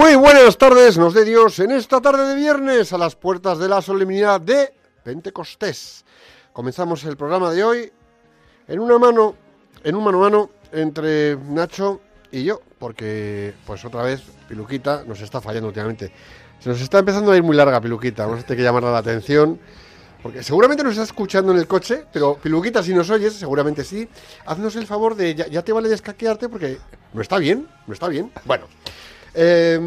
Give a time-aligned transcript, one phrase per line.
[0.00, 3.68] Muy buenas tardes, nos de Dios, en esta tarde de viernes a las puertas de
[3.68, 6.06] la solemnidad de Pentecostés.
[6.54, 7.92] Comenzamos el programa de hoy
[8.66, 9.34] en una mano,
[9.84, 12.00] en un mano a mano entre Nacho
[12.32, 16.10] y yo, porque pues otra vez Piluquita nos está fallando últimamente.
[16.60, 18.98] Se nos está empezando a ir muy larga Piluquita, vamos a tener que llamarle la
[18.98, 19.60] atención.
[20.22, 24.08] Porque seguramente nos está escuchando en el coche, pero Piluquita, si nos oyes, seguramente sí.
[24.46, 26.78] Haznos el favor de, ya, ya te vale descaquearte porque
[27.12, 28.32] no está bien, no está bien.
[28.46, 28.66] Bueno,
[29.34, 29.80] eh,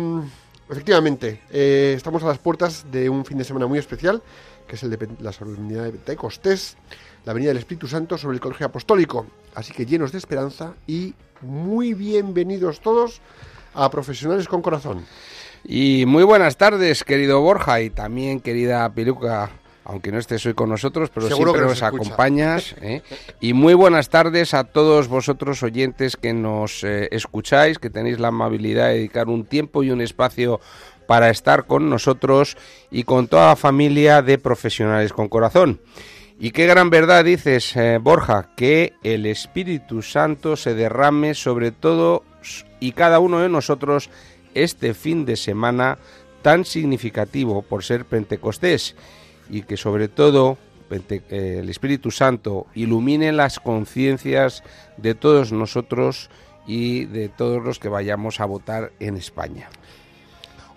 [0.70, 4.22] efectivamente, eh, estamos a las puertas de un fin de semana muy especial,
[4.68, 6.78] que es el de la solemnidad de Pentecostés,
[7.26, 9.26] la venida del Espíritu Santo sobre el Colegio Apostólico.
[9.56, 13.22] Así que llenos de esperanza y muy bienvenidos todos
[13.74, 15.06] a Profesionales con Corazón.
[15.64, 19.50] Y muy buenas tardes, querido Borja, y también querida Piluca,
[19.86, 22.76] aunque no estés hoy con nosotros, pero Seguro siempre que nos, acompañas.
[22.82, 23.02] ¿eh?
[23.40, 28.30] Y muy buenas tardes a todos vosotros oyentes que nos eh, escucháis, que tenéis la
[28.30, 30.60] amabilidad de dedicar un tiempo y un espacio
[31.08, 32.58] para estar con nosotros
[32.90, 35.82] y con toda la familia de profesionales con corazón.
[36.40, 42.24] Y qué gran verdad dices, eh, Borja, que el Espíritu Santo se derrame sobre todo
[42.80, 44.10] y cada uno de nosotros
[44.54, 45.98] este fin de semana
[46.42, 48.96] tan significativo por ser Pentecostés
[49.50, 50.58] y que sobre todo
[50.92, 54.64] eh, el Espíritu Santo ilumine las conciencias
[54.98, 56.30] de todos nosotros
[56.68, 59.70] y de todos los que vayamos a votar en España.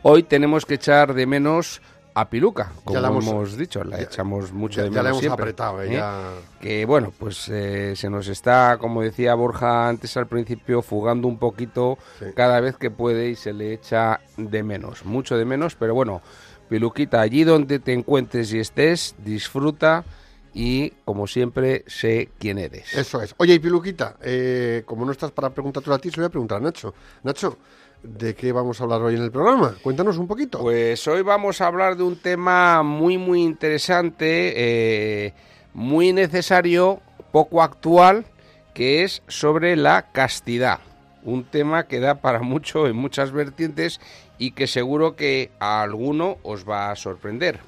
[0.03, 1.82] Hoy tenemos que echar de menos
[2.15, 5.10] a Piluca, como hemos- hemos, dicho, la ya- echamos mucho ya- de ya menos la
[5.10, 5.97] hemos siempre, apretado, eh, ¿eh?
[5.97, 6.31] ya-
[6.62, 11.37] que bueno, pues eh, se nos está, como decía Borja antes al principio, fugando un
[11.38, 12.26] poquito Sí.
[12.34, 16.22] cada vez que puede y se le echa de menos, mucho de menos, pero bueno,
[16.69, 20.04] Piluquita, allí donde te encuentres y estés, disfruta
[20.53, 22.94] y como siempre sé quién eres.
[22.94, 23.34] Eso es.
[23.37, 26.31] Oye, y Piluquita, eh, como no estás para preguntártelo a ti, se lo voy a
[26.31, 26.94] preguntar a Nacho.
[27.22, 27.59] Nacho,
[28.03, 29.76] ¿de qué vamos a hablar hoy en el programa?
[29.82, 30.60] Cuéntanos un poquito.
[30.60, 35.34] Pues hoy vamos a hablar de un tema muy muy interesante, eh,
[35.75, 37.00] muy necesario,
[37.32, 38.25] poco actual,
[38.72, 40.81] que es sobre la castidad.
[41.22, 44.00] Un tema que da para mucho en muchas vertientes
[44.39, 47.61] y que seguro que a alguno os va a sorprender.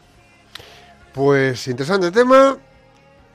[1.12, 2.58] Pues interesante tema.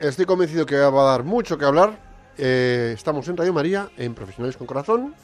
[0.00, 1.98] Estoy convencido que va a dar mucho que hablar.
[2.36, 5.14] Eh, estamos en Radio María, en Profesionales con Corazón,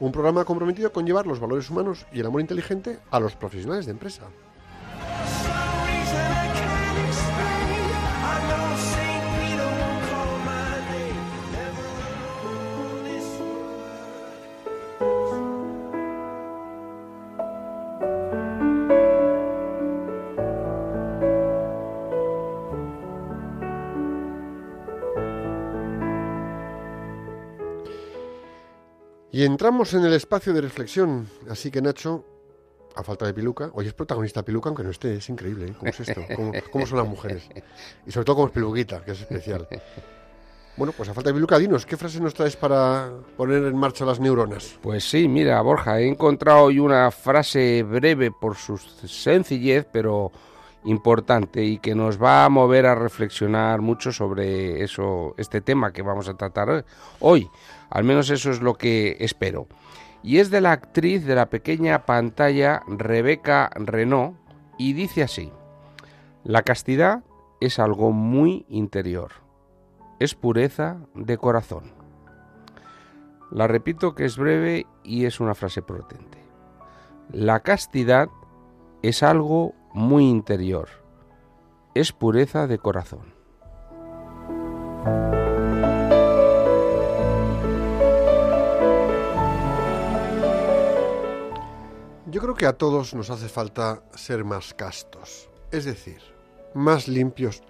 [0.00, 3.86] un programa comprometido con llevar los valores humanos y el amor inteligente a los profesionales
[3.86, 4.22] de empresa.
[29.44, 31.28] Entramos en el espacio de reflexión.
[31.50, 32.24] Así que Nacho,
[32.96, 35.74] a falta de Piluca, hoy es protagonista Piluca, aunque no esté, es increíble, ¿eh?
[35.78, 36.22] ¿Cómo es esto?
[36.34, 37.46] ¿Cómo, cómo son las mujeres?
[38.06, 39.68] Y sobre todo cómo es Piluquita, que es especial.
[40.78, 44.06] Bueno, pues a falta de Piluca, dinos, ¿qué frase nos traes para poner en marcha
[44.06, 44.78] las neuronas?
[44.80, 50.32] Pues sí, mira, Borja, he encontrado hoy una frase breve por su sencillez, pero
[50.84, 56.02] importante y que nos va a mover a reflexionar mucho sobre eso, este tema que
[56.02, 56.84] vamos a tratar
[57.20, 57.48] hoy.
[57.90, 59.66] Al menos eso es lo que espero.
[60.22, 64.36] Y es de la actriz de la pequeña pantalla Rebeca Renault
[64.78, 65.52] y dice así:
[66.44, 67.22] La castidad
[67.60, 69.32] es algo muy interior.
[70.18, 71.92] Es pureza de corazón.
[73.50, 76.38] La repito que es breve y es una frase potente.
[77.30, 78.28] La castidad
[79.02, 80.88] es algo muy interior.
[81.94, 83.32] Es pureza de corazón.
[92.26, 96.20] Yo creo que a todos nos hace falta ser más castos, es decir,
[96.74, 97.62] más limpios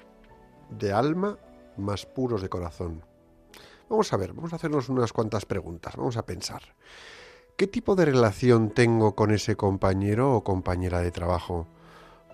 [0.71, 1.38] de alma,
[1.76, 3.05] más puros de corazón.
[3.91, 6.62] Vamos a ver, vamos a hacernos unas cuantas preguntas, vamos a pensar.
[7.59, 11.69] ¿Qué tipo de relación tengo con ese compañero o compañera de trabajo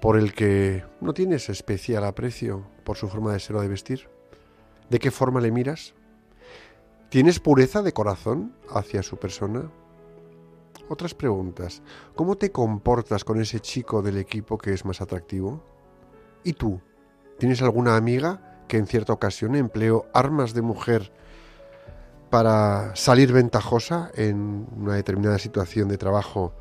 [0.01, 4.09] por el que no tienes especial aprecio por su forma de ser o de vestir?
[4.89, 5.95] ¿De qué forma le miras?
[7.11, 9.71] ¿Tienes pureza de corazón hacia su persona?
[10.89, 11.83] Otras preguntas.
[12.15, 15.63] ¿Cómo te comportas con ese chico del equipo que es más atractivo?
[16.45, 16.81] ¿Y tú?
[17.39, 21.13] ¿Tienes alguna amiga que en cierta ocasión empleó armas de mujer
[22.31, 26.55] para salir ventajosa en una determinada situación de trabajo?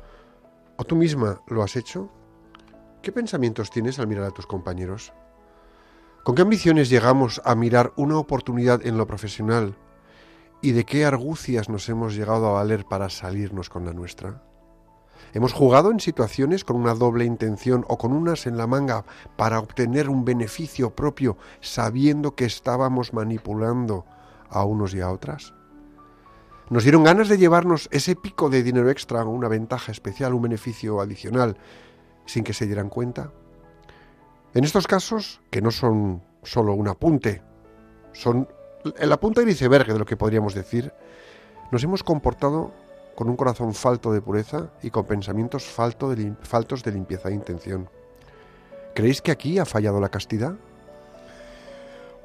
[0.76, 2.10] ¿O tú misma lo has hecho?
[3.02, 5.14] ¿Qué pensamientos tienes al mirar a tus compañeros?
[6.22, 9.74] ¿Con qué ambiciones llegamos a mirar una oportunidad en lo profesional?
[10.60, 14.42] ¿Y de qué argucias nos hemos llegado a valer para salirnos con la nuestra?
[15.32, 19.06] ¿Hemos jugado en situaciones con una doble intención o con unas en la manga
[19.38, 24.04] para obtener un beneficio propio sabiendo que estábamos manipulando
[24.50, 25.54] a unos y a otras?
[26.68, 31.00] ¿Nos dieron ganas de llevarnos ese pico de dinero extra una ventaja especial, un beneficio
[31.00, 31.56] adicional,
[32.26, 33.32] sin que se dieran cuenta?
[34.54, 37.42] En estos casos, que no son solo un apunte,
[38.12, 38.48] son
[38.98, 40.92] el apunte del iceberg de lo que podríamos decir,
[41.70, 42.72] nos hemos comportado
[43.14, 47.90] con un corazón falto de pureza y con pensamientos faltos de limpieza de intención.
[48.94, 50.54] ¿Creéis que aquí ha fallado la castidad?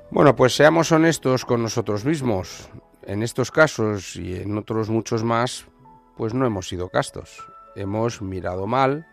[0.09, 2.69] Bueno, pues seamos honestos con nosotros mismos.
[3.03, 5.65] En estos casos y en otros muchos más,
[6.15, 7.45] pues no hemos sido castos.
[7.75, 9.05] Hemos mirado mal,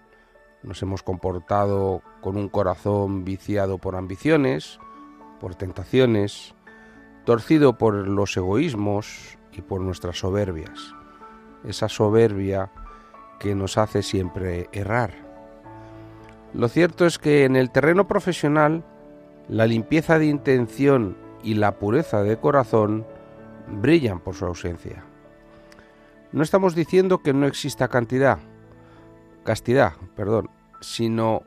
[0.63, 4.79] nos hemos comportado con un corazón viciado por ambiciones,
[5.41, 6.55] por tentaciones,
[7.25, 10.95] torcido por los egoísmos y por nuestras soberbias.
[11.65, 12.71] Esa soberbia
[13.39, 15.15] que nos hace siempre errar.
[16.55, 18.85] Lo cierto es que en el terreno profesional
[19.49, 23.07] la limpieza de intención y la pureza de corazón
[23.69, 25.05] brillan por su ausencia.
[26.31, 28.39] No estamos diciendo que no exista cantidad,
[29.43, 30.51] castidad, perdón,
[30.81, 31.43] sino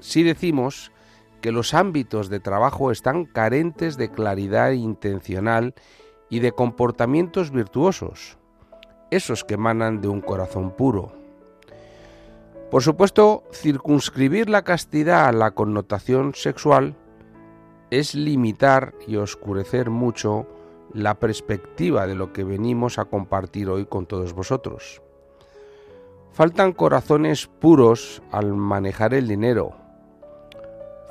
[0.00, 0.92] sí decimos
[1.40, 5.74] que los ámbitos de trabajo están carentes de claridad intencional
[6.30, 8.38] y de comportamientos virtuosos,
[9.10, 11.12] esos que emanan de un corazón puro.
[12.70, 16.96] Por supuesto, circunscribir la castidad a la connotación sexual
[17.90, 20.46] es limitar y oscurecer mucho
[20.94, 25.02] la perspectiva de lo que venimos a compartir hoy con todos vosotros.
[26.32, 29.76] Faltan corazones puros al manejar el dinero.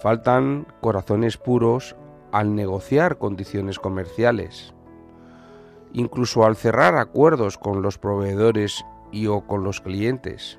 [0.01, 1.95] Faltan corazones puros
[2.31, 4.73] al negociar condiciones comerciales.
[5.93, 10.57] Incluso al cerrar acuerdos con los proveedores y o con los clientes.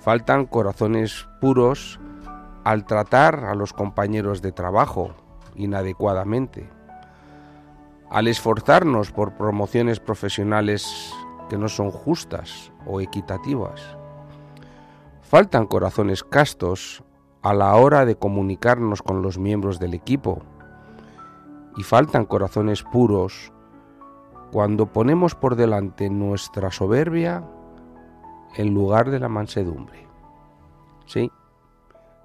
[0.00, 1.98] Faltan corazones puros
[2.64, 5.14] al tratar a los compañeros de trabajo
[5.54, 6.68] inadecuadamente.
[8.10, 11.14] Al esforzarnos por promociones profesionales
[11.48, 13.80] que no son justas o equitativas.
[15.22, 17.02] Faltan corazones castos
[17.42, 20.42] a la hora de comunicarnos con los miembros del equipo.
[21.76, 23.52] Y faltan corazones puros
[24.52, 27.44] cuando ponemos por delante nuestra soberbia
[28.56, 30.06] en lugar de la mansedumbre.
[31.06, 31.30] Sí,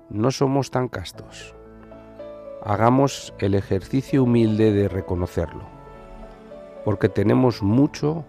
[0.09, 1.55] no somos tan castos.
[2.63, 5.63] Hagamos el ejercicio humilde de reconocerlo,
[6.83, 8.25] porque tenemos mucho,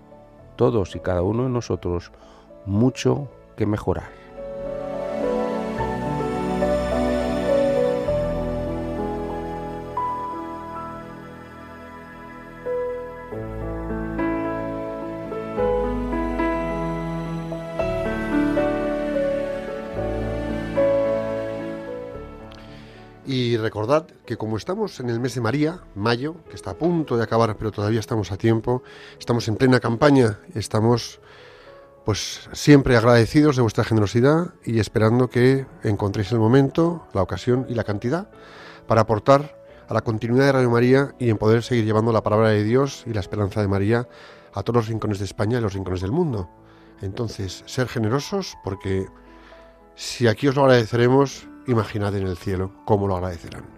[0.58, 2.10] todos y cada uno de nosotros,
[2.66, 4.17] mucho que mejorar.
[24.28, 27.56] Que como estamos en el mes de María, mayo, que está a punto de acabar,
[27.56, 28.82] pero todavía estamos a tiempo,
[29.18, 31.18] estamos en plena campaña, estamos
[32.04, 37.74] pues siempre agradecidos de vuestra generosidad y esperando que encontréis el momento, la ocasión y
[37.74, 38.28] la cantidad
[38.86, 39.56] para aportar
[39.88, 43.04] a la continuidad de Radio María y en poder seguir llevando la palabra de Dios
[43.06, 44.08] y la esperanza de María
[44.52, 46.50] a todos los rincones de España y los rincones del mundo.
[47.00, 49.06] Entonces, ser generosos porque
[49.94, 53.77] si aquí os lo agradeceremos, imaginad en el cielo cómo lo agradecerán.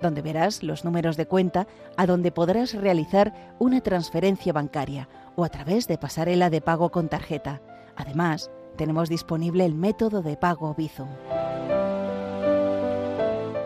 [0.00, 5.48] donde verás los números de cuenta a donde podrás realizar una transferencia bancaria o a
[5.48, 7.60] través de pasarela de pago con tarjeta.
[7.96, 11.08] Además, tenemos disponible el método de pago Bizum.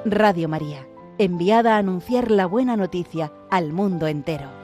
[0.04, 0.86] Radio María,
[1.18, 4.61] enviada a anunciar la buena noticia al mundo entero.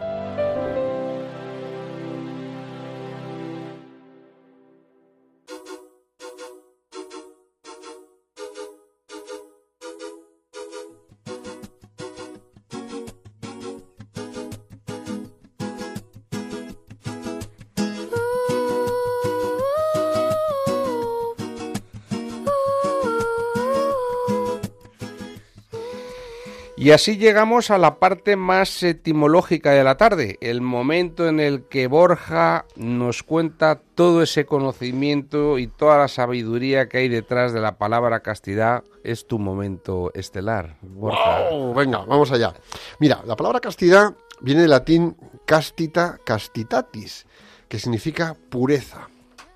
[26.88, 31.64] Y así llegamos a la parte más etimológica de la tarde, el momento en el
[31.68, 37.60] que Borja nos cuenta todo ese conocimiento y toda la sabiduría que hay detrás de
[37.60, 38.84] la palabra castidad.
[39.04, 41.50] Es tu momento estelar, Borja.
[41.50, 41.74] ¡Wow!
[41.74, 42.54] Venga, vamos allá.
[43.00, 45.14] Mira, la palabra castidad viene del latín
[45.44, 47.26] castita castitatis,
[47.68, 49.10] que significa pureza.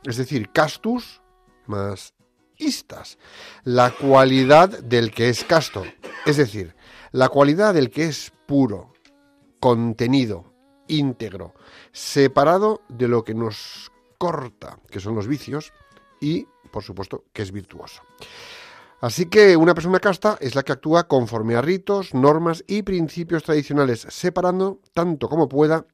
[0.05, 1.23] Es decir, castus
[1.65, 2.12] más
[2.59, 3.17] istas,
[3.65, 5.83] la cualidad del que es casto.
[6.27, 6.75] Es decir,
[7.12, 8.92] la cualidad del que es puro,
[9.61, 10.52] contenido,
[10.88, 11.54] íntegro,
[11.92, 15.73] separado de lo que nos corta, que son los vicios,
[16.21, 18.02] y, por supuesto, que es virtuoso.
[19.00, 23.42] Así que una persona casta es la que actúa conforme a ritos, normas y principios
[23.42, 25.87] tradicionales, separando tanto como pueda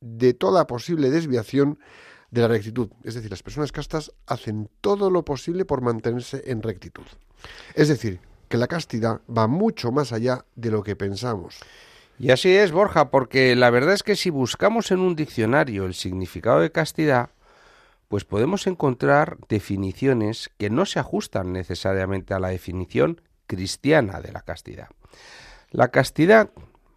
[0.00, 1.78] de toda posible desviación
[2.30, 2.90] de la rectitud.
[3.02, 7.06] Es decir, las personas castas hacen todo lo posible por mantenerse en rectitud.
[7.74, 8.20] Es decir,
[8.50, 11.60] que la castidad va mucho más allá de lo que pensamos.
[12.18, 15.94] Y así es, Borja, porque la verdad es que si buscamos en un diccionario el
[15.94, 17.30] significado de castidad,
[18.08, 24.42] pues podemos encontrar definiciones que no se ajustan necesariamente a la definición cristiana de la
[24.42, 24.88] castidad.
[25.70, 26.50] La castidad,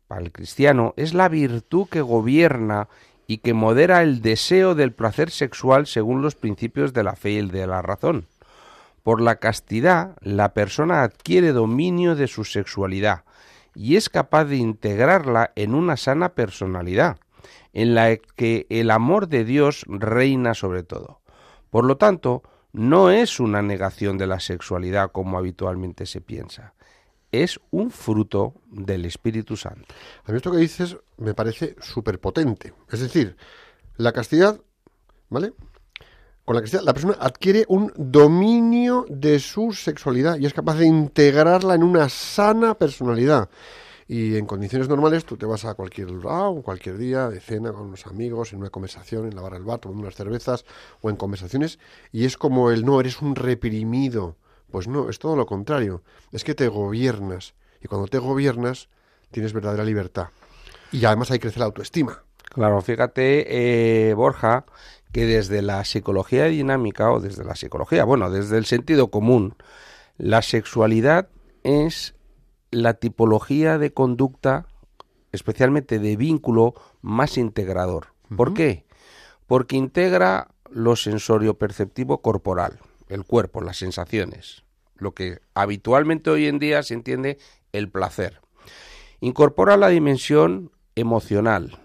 [0.07, 2.89] para el cristiano, es la virtud que gobierna
[3.27, 7.47] y que modera el deseo del placer sexual según los principios de la fe y
[7.47, 8.25] de la razón.
[9.03, 13.25] Por la castidad, la persona adquiere dominio de su sexualidad
[13.75, 17.17] y es capaz de integrarla en una sana personalidad,
[17.73, 21.21] en la que el amor de Dios reina sobre todo.
[21.69, 26.73] Por lo tanto, no es una negación de la sexualidad como habitualmente se piensa,
[27.33, 29.93] es un fruto del Espíritu Santo.
[30.23, 32.73] A mí esto que dices me parece súper potente.
[32.89, 33.35] Es decir,
[33.97, 34.61] la castidad,
[35.29, 35.53] ¿vale?
[36.45, 40.85] Con la castidad, la persona adquiere un dominio de su sexualidad y es capaz de
[40.85, 43.49] integrarla en una sana personalidad.
[44.09, 47.83] Y en condiciones normales tú te vas a cualquier lado, cualquier día, de cena con
[47.83, 50.65] unos amigos, en una conversación, en la barra del bar, tomando unas cervezas
[50.99, 51.79] o en conversaciones,
[52.11, 54.35] y es como el no, eres un reprimido.
[54.69, 56.03] Pues no, es todo lo contrario.
[56.33, 57.53] Es que te gobiernas.
[57.81, 58.89] Y cuando te gobiernas,
[59.31, 60.27] tienes verdadera libertad.
[60.91, 62.21] Y además hay que crecer la autoestima.
[62.53, 64.65] Claro, fíjate, eh, Borja,
[65.13, 69.55] que desde la psicología dinámica o desde la psicología, bueno, desde el sentido común,
[70.17, 71.29] la sexualidad
[71.63, 72.15] es
[72.71, 74.65] la tipología de conducta,
[75.31, 78.07] especialmente de vínculo, más integrador.
[78.35, 78.85] ¿Por qué?
[79.45, 84.63] Porque integra lo sensorio perceptivo corporal, el cuerpo, las sensaciones,
[84.95, 87.37] lo que habitualmente hoy en día se entiende
[87.71, 88.41] el placer.
[89.19, 91.79] Incorpora la dimensión emocional,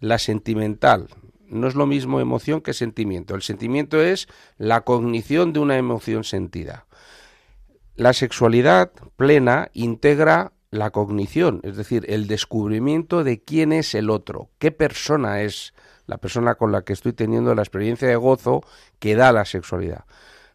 [0.00, 1.06] la sentimental.
[1.52, 3.34] No es lo mismo emoción que sentimiento.
[3.34, 6.86] El sentimiento es la cognición de una emoción sentida.
[7.94, 14.48] La sexualidad plena integra la cognición, es decir, el descubrimiento de quién es el otro,
[14.58, 15.74] qué persona es
[16.06, 18.62] la persona con la que estoy teniendo la experiencia de gozo
[18.98, 20.06] que da la sexualidad.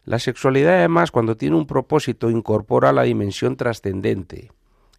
[0.04, 4.50] La sexualidad además cuando tiene un propósito incorpora la dimensión trascendente,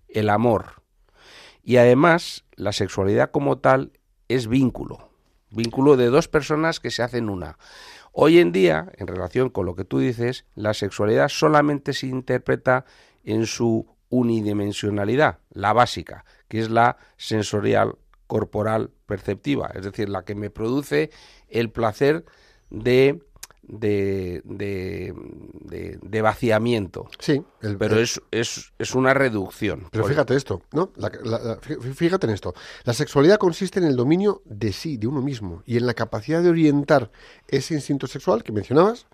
[0.07, 0.81] el amor.
[1.61, 3.91] Y además la sexualidad como tal
[4.29, 5.08] es vínculo,
[5.51, 7.57] vínculo de dos personas que se hacen una.
[8.11, 12.85] Hoy en día, en relación con lo que tú dices, la sexualidad solamente se interpreta
[13.23, 17.95] en su unidimensionalidad, la básica, que es la sensorial
[18.27, 21.11] corporal perceptiva, es decir, la que me produce
[21.47, 22.25] el placer
[22.69, 23.23] de
[23.71, 25.13] de, de,
[25.53, 27.07] de- de vaciamiento.
[27.19, 29.87] Sí, el- Pero el- es, es, es una reducción.
[29.91, 30.91] Pero fíjate esto, ¿no?
[30.95, 32.53] La- la- la- fí- fíjate en esto.
[32.83, 36.41] La sexualidad consiste en el dominio de sí, de uno mismo, y en la capacidad
[36.41, 37.11] de orientar
[37.47, 39.05] ese instinto sexual que mencionabas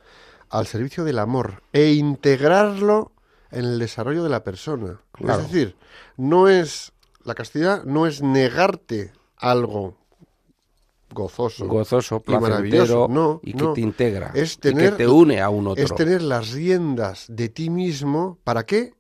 [0.50, 3.12] al servicio del amor e integrarlo
[3.52, 5.02] en el desarrollo de la persona.
[5.12, 5.42] Claro.
[5.42, 5.76] Es decir,
[6.18, 6.94] no es
[7.24, 9.98] la castidad no es negarte algo
[11.12, 13.08] gozoso, gozoso, y maravilloso.
[13.10, 13.74] No, y que no.
[13.74, 15.84] te integra Es y que tener- te une a un otro.
[15.84, 18.38] es tener las riendas de ti mismo.
[18.44, 18.94] ¿Para qué?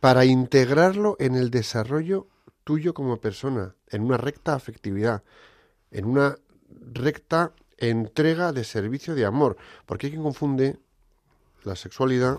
[0.00, 2.26] Para integrarlo en el desarrollo
[2.64, 5.22] tuyo como persona, en una recta afectividad,
[5.90, 6.36] en una
[6.92, 9.56] recta entrega de servicio de amor.
[9.86, 10.78] Porque hay quien confunde
[11.64, 12.38] la sexualidad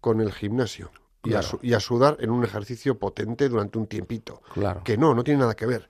[0.00, 0.90] con el gimnasio
[1.28, 1.48] y, a, Claro.
[1.48, 4.42] su- y a sudar en un ejercicio potente durante un tiempito.
[4.54, 4.82] Claro.
[4.84, 5.88] Que no, no tiene nada que ver.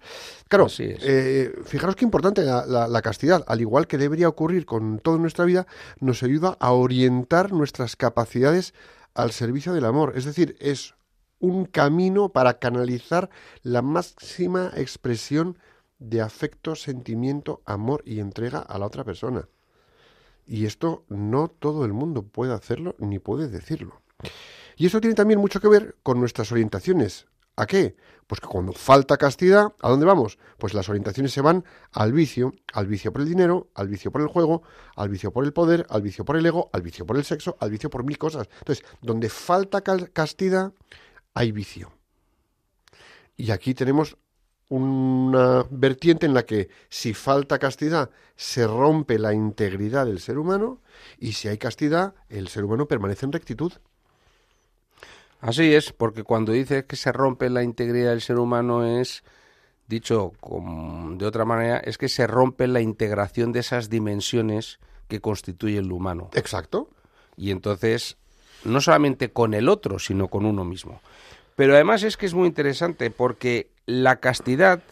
[0.49, 4.99] Claro, eh, fijaros qué importante la, la- la castidad, al igual que debería ocurrir con
[4.99, 5.67] toda nuestra vida,
[6.01, 8.75] nos ayuda a orientar nuestras capacidades
[9.15, 10.13] al servicio del amor.
[10.17, 10.95] Es decir, es
[11.41, 13.31] un camino para canalizar
[13.63, 15.57] la máxima expresión
[16.01, 19.49] de afecto, sentimiento, amor y entrega a la otra persona.
[20.47, 24.01] Y esto no todo el mundo puede hacerlo ni puede decirlo.
[24.79, 27.27] Y eso tiene también mucho que ver con nuestras orientaciones.
[27.57, 27.97] ¿A qué?
[28.29, 30.39] Pues que cuando falta castidad, ¿a dónde vamos?
[30.57, 34.21] Pues las orientaciones se van al vicio, al vicio por el dinero, al vicio por
[34.21, 34.63] el juego,
[34.95, 37.57] al vicio por el poder, al vicio por el ego, al vicio por el sexo,
[37.59, 38.49] al vicio por mil cosas.
[38.61, 40.73] Entonces, donde falta castidad,
[41.35, 41.91] hay vicio.
[43.37, 44.17] Y aquí tenemos
[44.69, 50.83] una vertiente en la que si falta castidad se rompe la integridad del ser humano
[51.19, 53.73] y si hay castidad el ser humano permanece en rectitud.
[55.41, 59.23] Así es, porque cuando dices que se rompe la integridad del ser humano es,
[59.87, 60.33] dicho
[61.13, 65.93] de otra manera, es que se rompe la integración de esas dimensiones que constituye el
[65.93, 66.31] humano.
[66.35, 66.91] Exacto.
[67.37, 68.17] Y entonces,
[68.65, 71.01] no solamente con el otro, sino con uno mismo.
[71.55, 74.83] Pero además es que es muy interesante porque la castidad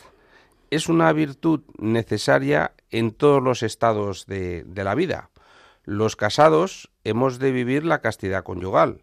[0.71, 5.31] es una virtud necesaria en todos los estados de, de la vida.
[5.85, 9.03] Los casados hemos de vivir la castidad conyugal.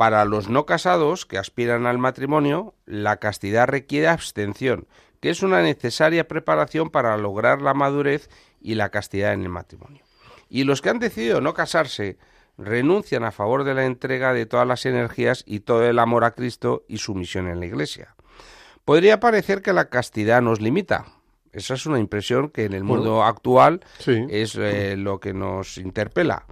[0.00, 4.86] Para los no casados que aspiran al matrimonio, la castidad requiere abstención,
[5.20, 8.30] que es una necesaria preparación para lograr la madurez
[8.62, 10.02] y la castidad en el matrimonio.
[10.48, 12.16] Y los que han decidido no casarse
[12.56, 16.30] renuncian a favor de la entrega de todas las energías y todo el amor a
[16.30, 18.14] Cristo y su misión en la Iglesia.
[18.86, 21.08] Podría parecer que la castidad nos limita.
[21.52, 24.24] Esa es una impresión que en el mundo actual sí.
[24.30, 26.46] es eh, lo que nos interpela.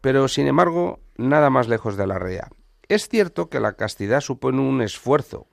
[0.00, 2.48] Pero, sin embargo, nada más lejos de la realidad.
[2.88, 5.48] Es cierto que la castidad supone un esfuerzo,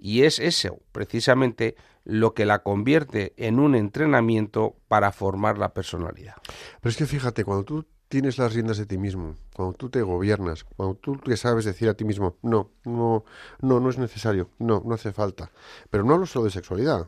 [0.00, 6.34] y es eso, precisamente, lo que la convierte en un entrenamiento para formar la personalidad.
[6.80, 10.02] Pero es que fíjate, cuando tú tienes las riendas de ti mismo, cuando tú te
[10.02, 13.24] gobiernas, cuando tú te sabes decir a ti mismo, no, no,
[13.60, 15.50] no, no es necesario, no, no hace falta.
[15.90, 17.06] Pero no hablo solo de sexualidad.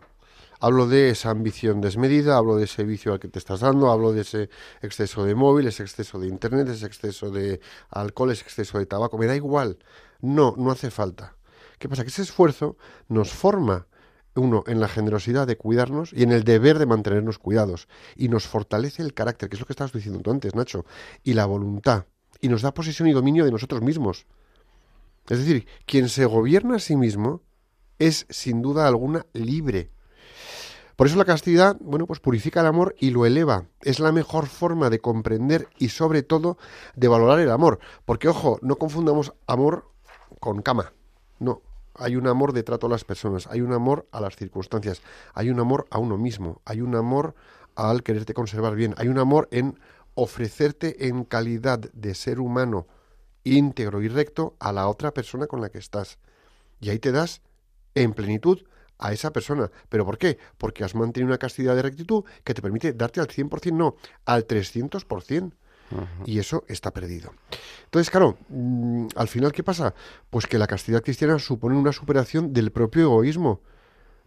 [0.63, 4.13] Hablo de esa ambición desmedida, hablo de ese vicio al que te estás dando, hablo
[4.13, 4.51] de ese
[4.83, 9.17] exceso de móvil, ese exceso de internet, ese exceso de alcohol, ese exceso de tabaco.
[9.17, 9.79] Me da igual.
[10.21, 11.35] No, no hace falta.
[11.79, 12.03] ¿Qué pasa?
[12.03, 12.77] Que ese esfuerzo
[13.09, 13.87] nos forma
[14.35, 17.89] uno, en la generosidad de cuidarnos y en el deber de mantenernos cuidados.
[18.15, 20.85] Y nos fortalece el carácter, que es lo que estabas diciendo tú antes, Nacho,
[21.25, 22.05] y la voluntad.
[22.41, 24.27] Y nos da posesión y dominio de nosotros mismos.
[25.29, 27.43] Es decir, quien se gobierna a sí mismo
[27.99, 29.91] es, sin duda alguna, libre.
[31.01, 33.65] Por eso la castidad, bueno, pues purifica el amor y lo eleva.
[33.81, 36.59] Es la mejor forma de comprender y sobre todo
[36.95, 37.79] de valorar el amor.
[38.05, 39.89] Porque, ojo, no confundamos amor
[40.41, 40.93] con cama.
[41.39, 41.63] No.
[41.95, 45.01] Hay un amor de trato a las personas, hay un amor a las circunstancias,
[45.33, 47.35] hay un amor a uno mismo, hay un amor
[47.77, 49.81] al quererte conservar bien, hay un amor en
[50.17, 52.87] ofrecerte en calidad de ser humano
[53.43, 56.19] íntegro y recto a la otra persona con la que estás.
[56.79, 57.41] Y ahí te das
[57.95, 58.65] en plenitud
[59.01, 59.71] a esa persona.
[59.89, 60.39] ¿Pero por qué?
[60.59, 64.47] Porque has mantenido una castidad de rectitud que te permite darte al 100%, no, al
[64.47, 65.53] 300%.
[66.25, 67.35] Y eso está perdido.
[67.87, 69.93] Entonces, claro, mm, al final, ¿qué pasa?
[70.31, 73.61] Pues que la castidad cristiana supone una superación del propio egoísmo,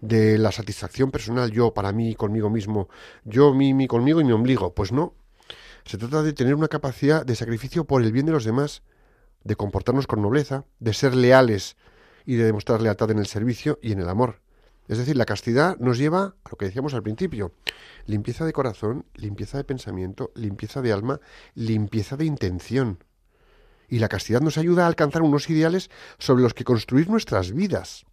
[0.02, 2.90] de la satisfacción personal, yo para mí, conmigo mismo,
[3.24, 4.74] yo, mi, mi, conmigo y mi ombligo.
[4.74, 5.14] Pues no.
[5.86, 8.84] Se trata de tener una capacidad de sacrificio por el bien de los demás,
[9.46, 11.78] de comportarnos con nobleza, de ser leales
[12.26, 14.43] y de demostrar lealtad en el servicio y en el amor.
[14.88, 17.54] Es decir, la castidad nos lleva a lo que decíamos al principio,
[18.06, 21.20] limpieza de corazón, limpieza de pensamiento, limpieza de alma,
[21.56, 23.04] limpieza de intención.
[23.88, 28.06] Y la castidad nos ayuda a alcanzar unos ideales sobre los que construir nuestras vidas.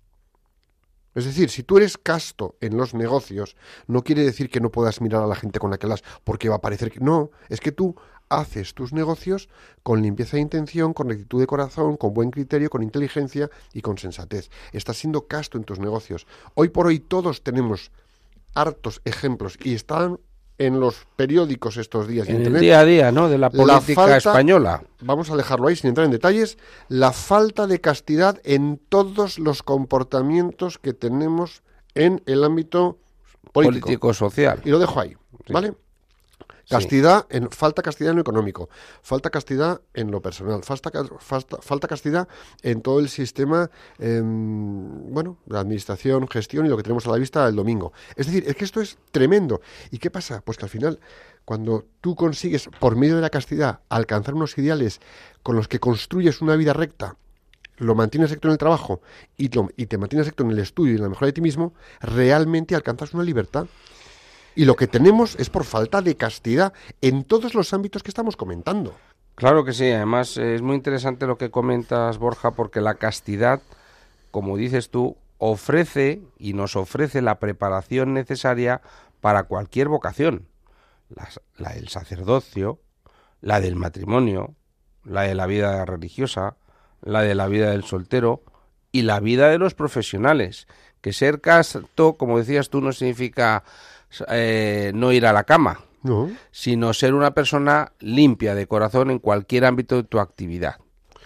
[1.15, 3.57] Es decir, si tú eres casto en los negocios,
[3.89, 6.49] no quiere decir que no puedas mirar a la gente con la que las, porque
[6.49, 7.97] va a parecer que no, es que tú
[8.31, 9.49] haces tus negocios
[9.83, 13.99] con limpieza de intención, con rectitud de corazón, con buen criterio, con inteligencia y con
[13.99, 14.49] sensatez.
[14.73, 16.27] Estás siendo casto en tus negocios.
[16.55, 17.91] Hoy por hoy todos tenemos
[18.55, 20.19] hartos ejemplos y están
[20.59, 23.29] en los periódicos estos días En el día a día, ¿no?
[23.31, 24.83] De la política falta- española.
[25.01, 26.59] Vamos a dejarlo ahí sin entrar en detalles.
[26.89, 31.63] La falta de castidad en todos los comportamientos que tenemos
[31.95, 32.99] en el ámbito
[33.53, 33.87] político.
[33.87, 34.61] Político-social.
[34.65, 35.17] Y lo dejo ahí,
[35.47, 35.53] Sí.
[35.53, 35.73] ¿vale?
[36.71, 38.69] Castidad, en, falta castidad en lo económico,
[39.03, 42.29] falta castidad en lo personal, falta, falta, falta castidad
[42.63, 47.17] en todo el sistema, em, bueno, de administración, gestión y lo que tenemos a la
[47.17, 47.93] vista el domingo.
[48.15, 49.61] Es decir, es que esto es tremendo.
[49.91, 50.43] ¿Y qué pasa?
[50.43, 51.01] Pues que al final,
[51.45, 55.01] cuando tú consigues, por medio de la castidad, alcanzar unos ideales
[55.43, 57.17] con los que construyes una vida recta,
[57.79, 59.01] lo mantienes recto en el trabajo
[59.37, 62.77] y te mantienes recto en el estudio y en la mejora de ti mismo, realmente
[62.77, 63.67] alcanzas una libertad.
[64.55, 68.37] Y lo que tenemos es por falta de castidad en todos los ámbitos que estamos
[68.37, 68.95] comentando.
[69.35, 73.63] Claro que sí, además es muy interesante lo que comentas, Borja, porque la castidad,
[74.31, 78.83] como dices tú, ofrece y nos ofrece la preparación necesaria
[79.21, 80.47] para cualquier vocación.
[81.09, 82.79] Las- la del sacerdocio,
[83.41, 84.55] la del matrimonio,
[85.05, 86.57] la de la vida religiosa,
[87.01, 88.43] la de la vida del soltero
[88.93, 90.67] y la vida de los profesionales.
[91.01, 93.65] Que ser casto, como decías tú, no significa
[94.29, 96.31] eh, no ir a la cama ¿No?
[96.51, 100.77] sino ser una persona limpia de corazón en cualquier ámbito de tu actividad.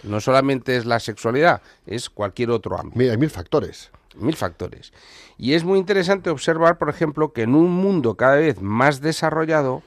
[0.03, 2.99] No solamente es la sexualidad, es cualquier otro ámbito.
[2.99, 3.91] Mira, hay mil factores.
[4.15, 4.93] Mil factores.
[5.37, 9.81] Y es muy interesante observar, por ejemplo, que en un mundo cada vez más desarrollado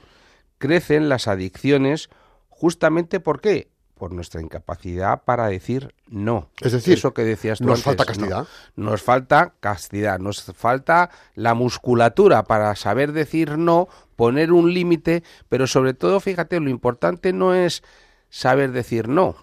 [0.59, 2.11] crecen las adicciones
[2.59, 3.71] justamente ¿por qué?
[3.99, 6.49] Por nuestra incapacidad para decir no.
[6.61, 8.07] Es decir, eso que decías tú nos antes, falta no.
[8.07, 8.49] castidad.
[8.77, 15.67] Nos falta castidad, nos falta la musculatura para saber decir no, poner un límite, pero
[15.67, 17.83] sobre todo, fíjate, lo importante no es
[18.31, 19.37] saber decir no,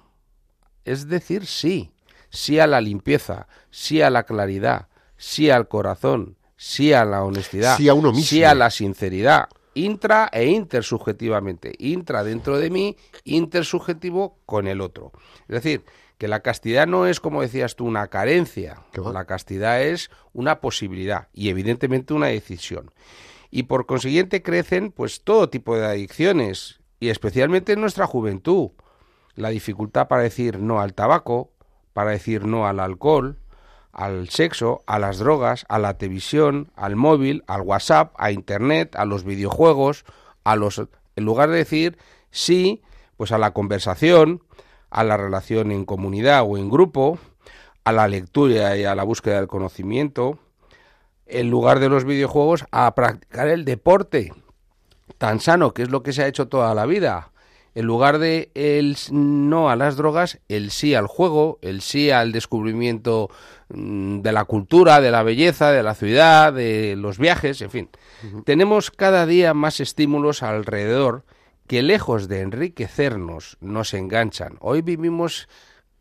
[0.85, 1.91] es decir sí.
[2.29, 7.77] Sí a la limpieza, sí a la claridad, sí al corazón, sí a la honestidad,
[7.77, 8.25] Sí a uno mismo.
[8.25, 11.75] sí a la sinceridad, intra e intersubjetivamente.
[11.77, 15.11] Intra dentro de mí, intersubjetivo con el otro.
[15.47, 15.83] Es decir,
[16.17, 18.81] que la castidad no es, como decías tú, una carencia.
[19.13, 22.91] La castidad es una posibilidad y evidentemente una decisión.
[23.51, 28.71] Y por consiguiente crecen pues todo tipo de adicciones y especialmente en nuestra juventud.
[29.35, 31.51] La dificultad para decir no al tabaco,
[31.93, 33.37] para decir no al alcohol,
[33.95, 39.05] al sexo, a las drogas, a la televisión, al móvil, al WhatsApp, a internet, a
[39.05, 40.03] los videojuegos,
[40.43, 40.79] a los
[41.15, 41.97] en lugar de decir
[42.29, 42.83] sí,
[43.15, 44.43] pues a la conversación,
[44.89, 47.17] a la relación en comunidad o en grupo,
[47.85, 50.39] a la lectura y a la búsqueda del conocimiento,
[51.25, 54.33] en lugar de los videojuegos a practicar el deporte
[55.17, 57.31] tan sano que es lo que se ha hecho toda la vida.
[57.75, 62.31] En lugar de el no a las drogas, el sí al juego, el sí al
[62.31, 63.29] descubrimiento
[63.69, 67.89] mm, de la cultura, de la belleza, de la ciudad, de los viajes, en fin.
[68.45, 71.25] Tenemos cada día más estímulos alrededor
[71.67, 74.55] que lejos de enriquecernos nos enganchan.
[74.61, 75.49] Hoy vivimos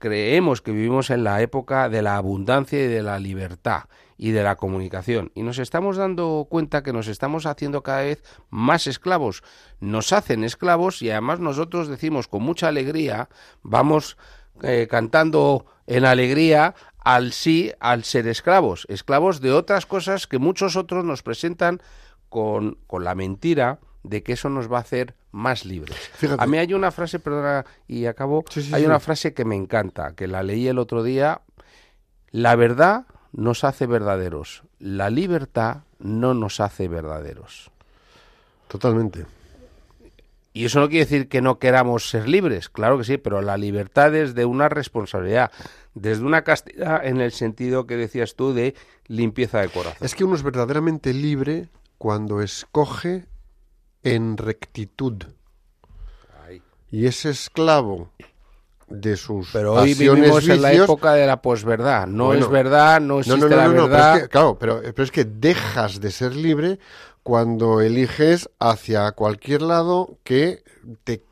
[0.05, 3.85] creemos que vivimos en la época de la abundancia y de la libertad
[4.19, 8.23] y de la comunicación y nos estamos dando cuenta que nos estamos haciendo cada vez
[8.51, 9.43] más esclavos.
[9.81, 13.31] Nos hacen esclavos y además nosotros decimos con mucha alegría,
[13.63, 14.19] vamos
[14.63, 20.77] eh, cantando en alegría al sí al ser esclavos, esclavos de otras cosas que muchos
[20.77, 21.81] otros nos presentan
[22.29, 25.97] con, con la mentira de que eso nos va a hacer más libres.
[26.15, 26.43] Fíjate.
[26.43, 28.87] A mí hay una frase, perdona, y acabo, Sí, sí, hay sí.
[28.87, 31.41] una frase que me encanta, que la leí el otro día,
[32.31, 37.71] la verdad nos hace verdaderos, la libertad no nos hace verdaderos.
[38.69, 39.27] Totalmente.
[40.53, 43.57] Y eso no quiere decir que no queramos ser libres, claro que sí, pero la
[43.57, 45.51] libertad es de una responsabilidad,
[45.95, 48.77] desde una castidad en el sentido que decías tú de
[49.09, 49.99] limpieza de corazón.
[50.01, 53.27] Es que uno es verdaderamente libre cuando escoge
[54.05, 55.23] en rectitud.
[56.91, 58.11] Y es esclavo
[58.87, 60.85] de sus Pero hoy vivimos en la vicios.
[60.85, 62.07] época de la posverdad.
[62.07, 62.45] No Bueno.
[62.45, 64.17] es verdad, no existe no, no, la no, no, pero verdad.
[64.17, 66.79] es que, claro, pero, pero es que dejas de ser libre
[67.25, 70.63] cuando eliges hacia cualquier lado que
[71.03, 71.25] te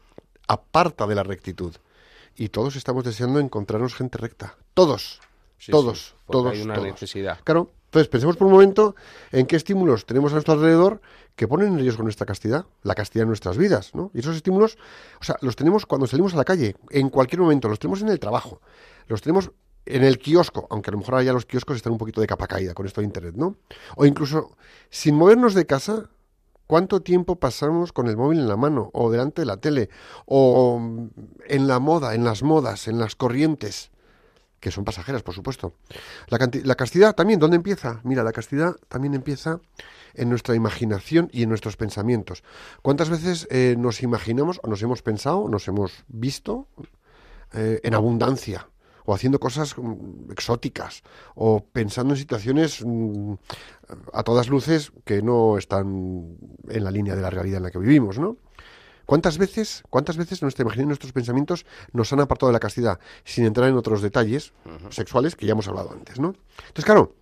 [0.48, 1.76] aparta de la rectitud.
[2.34, 4.56] Y todos estamos deseando encontrarnos gente recta.
[4.74, 5.20] Todos.
[5.58, 6.86] Sí, todos, sí, todos, hay una todos.
[6.88, 7.38] necesidad.
[7.44, 7.70] Claro.
[7.92, 8.96] Entonces, pensemos por un momento
[9.32, 11.02] en qué estímulos tenemos a nuestro alrededor
[11.36, 14.10] que ponen en riesgo nuestra castidad, la castidad en nuestras vidas, ¿no?
[14.14, 14.78] Y esos estímulos,
[15.20, 18.08] o sea, los tenemos cuando salimos a la calle, en cualquier momento, los tenemos en
[18.08, 18.62] el trabajo,
[19.08, 19.50] los tenemos
[19.84, 22.26] en el kiosco, aunque a lo mejor ahora ya los kioscos están un poquito de
[22.26, 23.56] capa caída con esto de internet, ¿no?
[23.94, 24.56] O incluso
[24.88, 26.08] sin movernos de casa,
[26.66, 29.90] ¿cuánto tiempo pasamos con el móvil en la mano o delante de la tele
[30.24, 30.80] o
[31.46, 33.91] en la moda, en las modas, en las corrientes?
[34.62, 35.74] Que son pasajeras, por supuesto.
[36.28, 38.00] La, la castidad también, ¿dónde empieza?
[38.04, 39.60] Mira, la castidad también empieza
[40.14, 42.44] en nuestra imaginación y en nuestros pensamientos.
[42.80, 46.68] ¿Cuántas veces eh, nos imaginamos o nos hemos pensado, nos hemos visto
[47.52, 48.68] eh, en abundancia?
[49.04, 51.02] O haciendo cosas mm, exóticas,
[51.34, 53.34] o pensando en situaciones mm,
[54.12, 56.36] a todas luces que no están
[56.68, 58.36] en la línea de la realidad en la que vivimos, ¿no?
[59.06, 62.98] ¿Cuántas veces, cuántas veces nuestra imaginación y nuestros pensamientos nos han apartado de la castidad
[63.24, 64.52] sin entrar en otros detalles
[64.90, 66.34] sexuales que ya hemos hablado antes, ¿no?
[66.58, 67.14] Entonces, claro,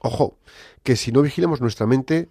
[0.00, 0.38] ojo,
[0.82, 2.28] que si no vigilamos nuestra mente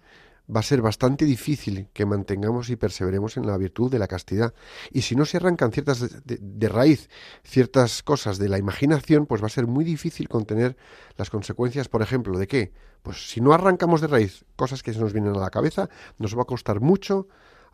[0.54, 4.54] va a ser bastante difícil que mantengamos y perseveremos en la virtud de la castidad.
[4.90, 7.10] Y si no se arrancan ciertas de, de- de raíz
[7.44, 10.78] ciertas cosas de la imaginación, pues va a ser muy difícil contener
[11.18, 12.72] las consecuencias, por ejemplo, de qué?
[13.02, 16.34] Pues si no arrancamos de raíz cosas que se nos vienen a la cabeza, nos
[16.36, 17.28] va a costar mucho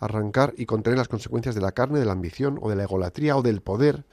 [0.04, 3.36] arrancar y contener las consecuencias de la carne, de la ambición o de la egolatría
[3.36, 4.04] o del poder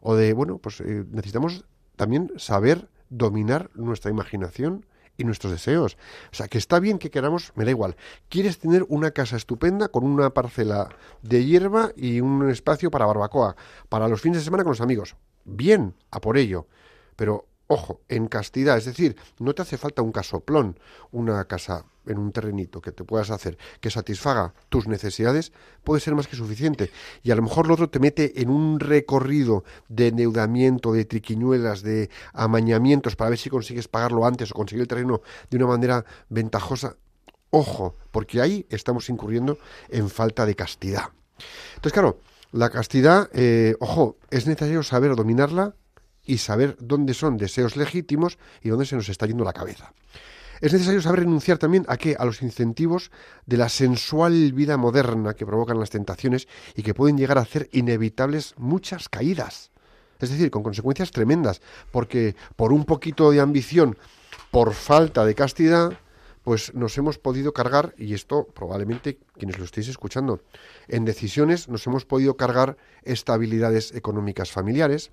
[0.00, 1.64] o de, bueno, pues eh, necesitamos
[1.96, 5.96] también saber dominar nuestra imaginación y nuestros deseos.
[6.32, 7.96] O sea, que está bien que queramos, me da igual.
[8.28, 10.88] Quieres tener una casa estupenda con una parcela
[11.22, 13.56] de hierba y un espacio para barbacoa,
[13.88, 15.16] para los fines de semana con los amigos.
[15.44, 16.66] Bien, a por ello.
[17.16, 20.76] Pero, ojo, en castidad, es decir, no te hace falta un casoplón,
[21.12, 25.52] una casa en un terrenito que te puedas hacer que satisfaga tus necesidades,
[25.84, 26.90] puede ser más que suficiente.
[27.22, 31.82] Y a lo mejor lo otro te mete en un recorrido de endeudamiento, de triquiñuelas,
[31.82, 36.04] de amañamientos para ver si consigues pagarlo antes o conseguir el terreno de una manera
[36.28, 36.96] ventajosa.
[37.50, 39.58] Ojo, porque ahí estamos incurriendo
[39.90, 41.10] en falta de castidad.
[41.76, 42.18] Entonces, claro,
[42.50, 45.76] la castidad, eh, ojo, es necesario saber dominarla
[46.24, 49.92] y saber dónde son deseos legítimos y dónde se nos está yendo la cabeza.
[50.60, 52.16] Es necesario saber renunciar también a qué?
[52.18, 53.10] A los incentivos
[53.46, 57.70] de la sensual vida moderna que provocan las tentaciones y que pueden llegar a hacer
[57.72, 59.70] inevitables muchas caídas.
[60.18, 63.96] Es decir, con consecuencias tremendas, porque por un poquito de ambición,
[64.50, 65.94] por falta de castidad,
[66.42, 70.42] pues nos hemos podido cargar, y esto probablemente quienes lo estéis escuchando,
[70.88, 75.12] en decisiones nos hemos podido cargar estabilidades económicas familiares,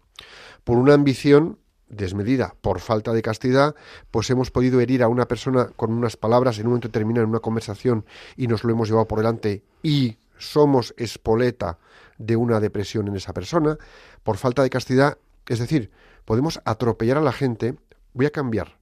[0.63, 1.59] por una ambición
[1.89, 3.75] desmedida, por falta de castidad,
[4.11, 7.29] pues hemos podido herir a una persona con unas palabras en un momento determinado en
[7.29, 11.79] una conversación y nos lo hemos llevado por delante y somos espoleta
[12.17, 13.77] de una depresión en esa persona,
[14.23, 15.91] por falta de castidad, es decir,
[16.25, 17.75] podemos atropellar a la gente,
[18.13, 18.76] voy a cambiar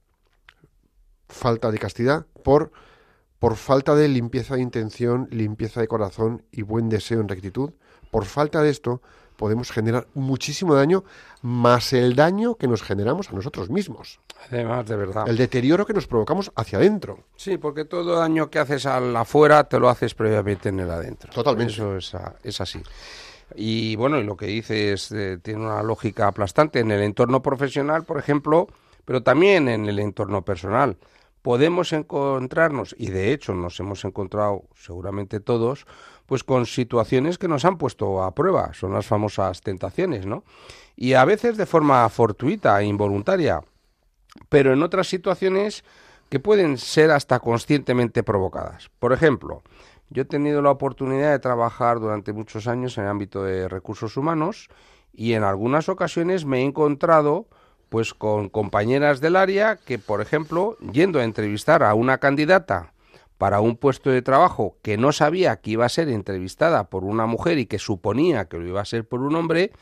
[1.28, 2.70] falta de castidad por
[3.38, 7.70] por falta de limpieza de intención, limpieza de corazón y buen deseo en rectitud,
[8.10, 9.02] por falta de esto
[9.36, 11.04] podemos generar muchísimo daño
[11.42, 15.28] más el daño que nos generamos a nosotros mismos, Además, de verdad.
[15.28, 17.24] el deterioro que nos provocamos hacia adentro.
[17.36, 21.30] Sí, porque todo daño que haces al afuera te lo haces previamente en el adentro.
[21.30, 21.74] Totalmente.
[21.74, 22.80] Eso es, a- es así.
[23.54, 28.04] Y bueno, y lo que dices eh, tiene una lógica aplastante en el entorno profesional,
[28.04, 28.66] por ejemplo,
[29.04, 30.96] pero también en el entorno personal.
[31.46, 35.86] Podemos encontrarnos, y de hecho nos hemos encontrado seguramente todos,
[36.26, 40.42] pues con situaciones que nos han puesto a prueba, son las famosas tentaciones, ¿no?
[40.96, 43.62] Y a veces de forma fortuita e involuntaria,
[44.48, 45.84] pero en otras situaciones
[46.30, 48.90] que pueden ser hasta conscientemente provocadas.
[48.98, 49.62] Por ejemplo,
[50.10, 54.16] yo he tenido la oportunidad de trabajar durante muchos años en el ámbito de recursos
[54.16, 54.68] humanos
[55.12, 57.46] y en algunas ocasiones me he encontrado
[57.88, 62.92] pues con compañeras del área que, por ejemplo, yendo a entrevistar a una candidata
[63.38, 67.26] para un puesto de trabajo que no sabía que iba a ser entrevistada por una
[67.26, 69.72] mujer y que suponía que lo iba a ser por un hombre,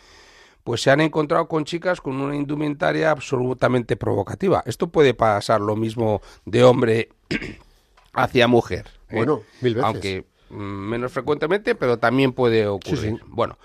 [0.65, 4.63] pues se han encontrado con chicas con una indumentaria absolutamente provocativa.
[4.67, 7.11] Esto puede pasar lo mismo de hombre
[8.13, 8.87] hacia mujer.
[9.09, 9.17] ¿eh?
[9.17, 9.87] Bueno, mil veces.
[9.87, 13.19] Aunque mm, menos frecuentemente, pero también puede ocurrir.
[13.19, 13.25] sí.
[13.27, 13.59] Bueno,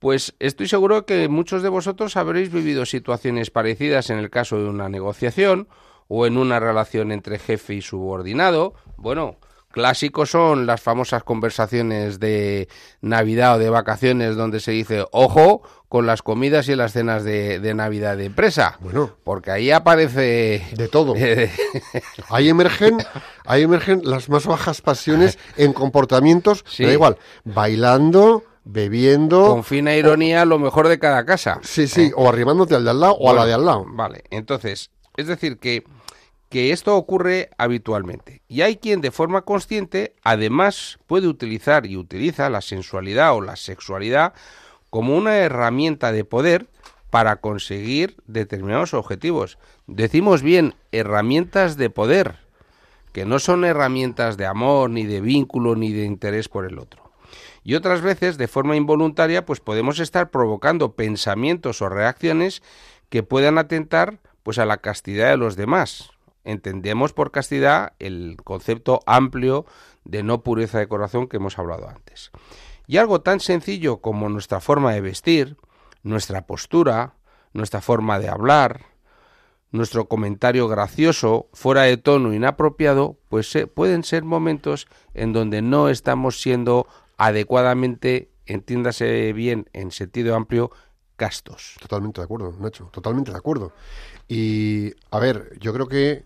[0.00, 4.68] pues estoy seguro que muchos de vosotros habréis vivido situaciones parecidas en el caso de
[4.68, 5.68] una negociación
[6.08, 8.74] o en una relación entre jefe y subordinado.
[8.96, 9.36] Bueno,
[9.70, 12.68] clásicos son las famosas conversaciones de
[13.02, 17.60] Navidad o de vacaciones donde se dice, ojo con las comidas y las cenas de,
[17.60, 18.78] de Navidad de empresa.
[18.80, 19.16] Bueno.
[19.22, 20.64] Porque ahí aparece...
[20.76, 21.14] De todo.
[22.30, 22.98] Ahí emergen,
[23.44, 26.84] ahí emergen las más bajas pasiones en comportamientos, Sí.
[26.84, 31.60] da igual, bailando, bebiendo, con fina ironía lo mejor de cada casa.
[31.62, 33.84] sí, sí, o arrimándote al de al lado o a la de al lado.
[33.88, 35.84] Vale, entonces, es decir, que,
[36.48, 38.42] que esto ocurre habitualmente.
[38.48, 43.56] Y hay quien de forma consciente, además, puede utilizar y utiliza la sensualidad o la
[43.56, 44.34] sexualidad
[44.90, 46.68] como una herramienta de poder
[47.10, 49.58] para conseguir determinados objetivos.
[49.86, 52.38] Decimos bien, herramientas de poder,
[53.12, 57.09] que no son herramientas de amor, ni de vínculo, ni de interés por el otro.
[57.62, 62.62] Y otras veces, de forma involuntaria, pues podemos estar provocando pensamientos o reacciones
[63.08, 66.10] que puedan atentar pues a la castidad de los demás.
[66.44, 69.66] Entendemos por castidad el concepto amplio
[70.04, 72.30] de no pureza de corazón que hemos hablado antes.
[72.86, 75.56] Y algo tan sencillo como nuestra forma de vestir,
[76.02, 77.14] nuestra postura,
[77.52, 78.86] nuestra forma de hablar,
[79.70, 85.88] nuestro comentario gracioso, fuera de tono, inapropiado, pues eh, pueden ser momentos en donde no
[85.88, 86.86] estamos siendo
[87.20, 90.70] adecuadamente, entiéndase bien en sentido amplio,
[91.16, 91.76] castos.
[91.78, 93.74] Totalmente de acuerdo, Nacho, totalmente de acuerdo.
[94.26, 96.24] Y a ver, yo creo que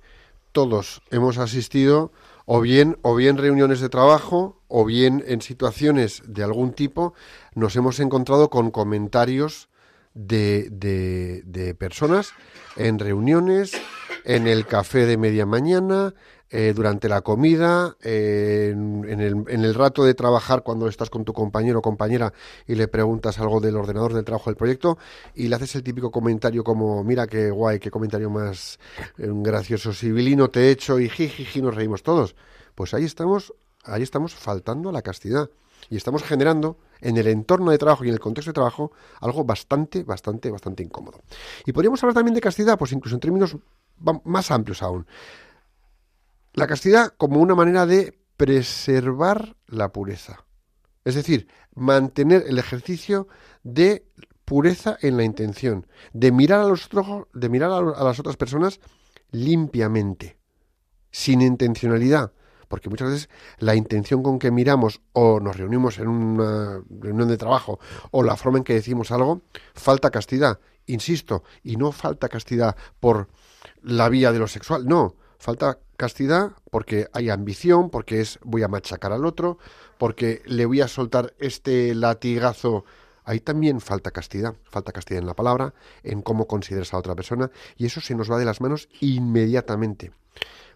[0.53, 2.13] todos hemos asistido
[2.47, 7.13] o bien o bien reuniones de trabajo o bien en situaciones de algún tipo
[7.57, 9.69] nos hemos encontrado con comentarios
[10.15, 12.35] de, de, de personas
[12.77, 13.73] en reuniones,
[14.25, 16.15] en el café de media mañana,
[16.51, 21.11] eh, durante la comida, eh, en, en el, en el rato de trabajar cuando estás
[21.11, 22.33] con tu compañero o compañera
[22.67, 24.99] y le preguntas algo del ordenador del trabajo del proyecto
[25.35, 28.79] y le haces el típico comentario como, mira qué guay, qué comentario más
[29.19, 32.37] eh, gracioso, civilino te he hecho y jijiji, nos reímos todos.
[32.75, 33.55] Pues ahí estamos,
[33.85, 35.51] ahí estamos faltando a la castidad
[35.91, 39.45] y estamos generando en el entorno de trabajo y en el contexto de trabajo algo
[39.45, 41.21] bastante, bastante, bastante incómodo.
[41.67, 43.57] Y podríamos hablar también de castidad, pues incluso en términos
[44.25, 45.07] más amplios aún.
[46.55, 50.47] La castidad como una manera de preservar la pureza.
[51.05, 53.27] Es decir, mantener el ejercicio
[53.65, 54.07] de
[54.45, 58.79] pureza en la intención, de mirar a los ojos, de mirar a las otras personas
[59.33, 60.39] limpiamente,
[61.11, 62.33] sin intencionalidad,
[62.69, 67.37] porque muchas veces la intención con que miramos o nos reunimos en una reunión de
[67.37, 67.81] trabajo
[68.13, 69.43] o la forma en que decimos algo,
[69.75, 73.29] falta castidad, insisto, y no falta castidad por
[73.83, 78.69] la vía de lo sexual, no, falta castidad porque hay ambición, porque es voy a
[78.69, 79.59] machacar al otro,
[79.99, 82.87] porque le voy a soltar este latigazo.
[83.25, 87.51] Ahí también falta castidad, falta castidad en la palabra, en cómo consideras a otra persona,
[87.77, 90.13] y eso se nos va de las manos inmediatamente.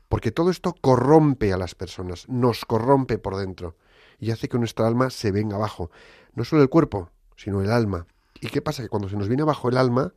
[0.07, 3.75] Porque todo esto corrompe a las personas, nos corrompe por dentro,
[4.21, 5.91] y hace que nuestra alma se venga abajo.
[6.35, 8.07] No solo el cuerpo, sino el alma.
[8.39, 8.83] ¿Y qué pasa?
[8.83, 10.13] Que cuando se nos viene abajo el alma,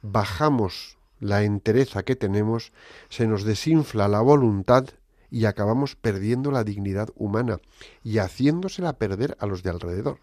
[0.00, 2.72] bajamos la entereza que tenemos,
[3.08, 4.86] se nos desinfla la voluntad
[5.30, 7.60] y acabamos perdiendo la dignidad humana
[8.02, 10.20] y haciéndosela perder a los de alrededor.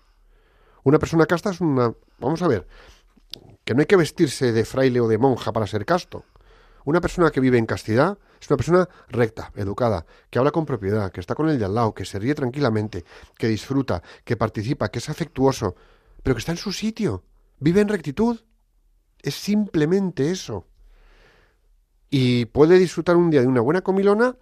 [0.84, 1.94] Una persona casta es una...
[2.20, 2.68] Vamos a ver,
[3.64, 6.26] que no hay que vestirse de fraile o de monja para ser casto.
[6.84, 11.12] Una persona que vive en castidad es una persona recta, educada, que habla con propiedad,
[11.12, 13.06] que está con el de al lado, que se ríe tranquilamente,
[13.38, 15.76] que disfruta, que participa, que es afectuoso,
[16.24, 17.24] pero que está en su sitio,
[17.60, 18.40] vive en rectitud.
[19.22, 20.66] Es simplemente eso.
[22.12, 24.36] Y puede disfrutar un día de una buena comilona,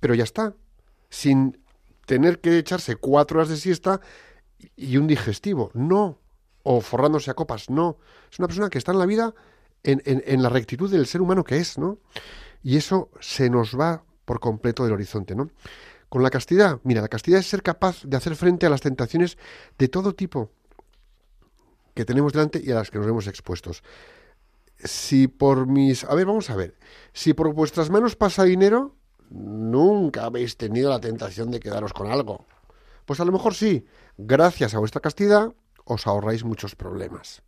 [0.00, 0.54] pero ya está,
[1.10, 1.62] sin
[2.06, 4.00] tener que echarse cuatro horas de siesta
[4.76, 5.70] y un digestivo.
[5.74, 6.18] No.
[6.62, 7.70] O forrándose a copas.
[7.70, 7.98] No.
[8.32, 9.34] Es una persona que está en la vida
[9.82, 11.98] en, en- en la rectitud del ser humano que es, ¿no?
[12.62, 15.50] Y eso se nos va por completo del horizonte, ¿no?
[16.08, 19.38] Con la castidad, mira, la castidad es ser capaz de hacer frente a las tentaciones
[19.78, 20.50] de todo tipo
[21.94, 23.82] que tenemos delante y a las que nos vemos expuestos.
[24.84, 26.04] Si por mis...
[26.04, 26.76] A ver, vamos a ver.
[27.12, 28.96] Si por vuestras manos pasa dinero,
[29.30, 32.46] nunca habéis tenido la tentación de quedaros con algo.
[33.04, 35.54] Pues a lo mejor sí, gracias a vuestra castidad
[35.84, 37.42] os ahorráis muchos problemas.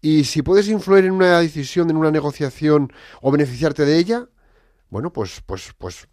[0.00, 4.28] Y si puedes influir en una decisión, en una negociación o beneficiarte de ella,
[4.88, 6.08] bueno, pues, pues, pues,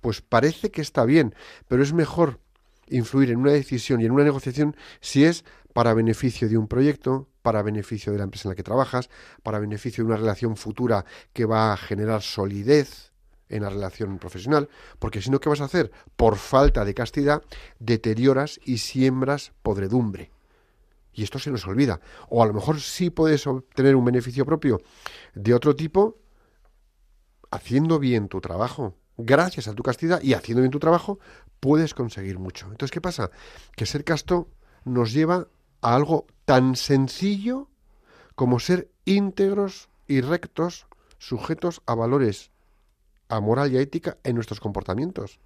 [0.00, 1.34] pues parece que está bien,
[1.68, 2.40] pero es mejor
[2.88, 7.28] influir en una decisión y en una negociación si es para beneficio de un proyecto,
[7.44, 9.10] para beneficio de la empresa en la que trabajas,
[9.42, 13.12] para beneficio de una relación futura que va a generar solidez
[13.50, 15.92] en la relación profesional, porque si no, ¿qué vas a hacer?
[16.16, 17.42] Por falta de castidad,
[17.78, 20.30] deterioras y siembras podredumbre.
[21.12, 22.00] Y esto se nos olvida.
[22.30, 24.80] O a lo mejor sí puedes obtener un beneficio propio
[25.34, 26.16] de otro tipo
[27.50, 28.96] haciendo bien tu trabajo.
[29.18, 31.18] Gracias a tu castidad y haciendo bien tu trabajo,
[31.60, 32.68] puedes conseguir mucho.
[32.70, 33.30] Entonces, ¿qué pasa?
[33.76, 34.48] Que ser casto
[34.86, 35.46] nos lleva
[35.82, 37.68] a algo tan sencillo
[38.34, 40.86] como ser íntegros y rectos,
[41.18, 42.50] sujetos a valores,
[43.28, 45.40] a moral y a ética en nuestros comportamientos.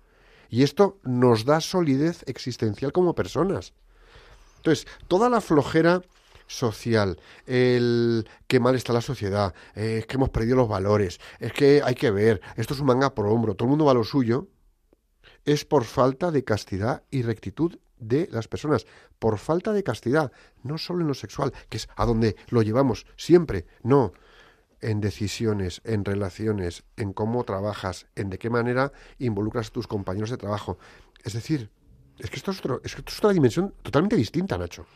[0.49, 3.75] Y esto nos da solidez existencial como personas.
[4.57, 6.03] Entonces, toda la flojera
[6.47, 11.53] social, el que mal está la sociedad, eh, es que hemos perdido los valores, es
[11.53, 13.95] que hay que ver, esto es un manga por hombro, todo el mundo va a
[13.95, 14.49] lo suyo,
[15.45, 18.87] es por falta de castidad y rectitud de las personas,
[19.19, 20.33] por falta de castidad,
[20.63, 24.13] no solo en lo sexual, que es a donde lo llevamos siempre, no,
[24.81, 30.31] en decisiones, en relaciones, en cómo trabajas, en de qué manera involucras a tus compañeros
[30.31, 30.79] de trabajo.
[31.25, 31.71] Es decir,
[32.19, 34.87] es que esto es, otro- es que esto es otra dimensión totalmente distinta, Nacho.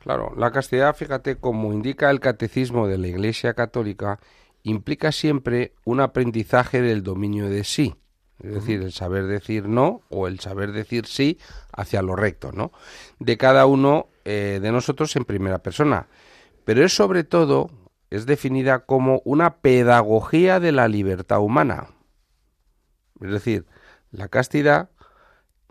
[0.00, 4.20] Claro, la castidad, fíjate, como indica el catecismo de la Iglesia Católica,
[4.62, 7.94] implica siempre un aprendizaje del dominio de sí.
[8.42, 11.38] Es decir, el saber decir no o el saber decir sí
[11.72, 12.70] hacia lo recto, ¿no?
[13.18, 16.06] De cada uno eh, de nosotros en primera persona.
[16.64, 17.70] Pero es sobre todo,
[18.10, 21.88] es definida como una pedagogía de la libertad humana.
[23.20, 23.66] Es decir,
[24.12, 24.90] la castidad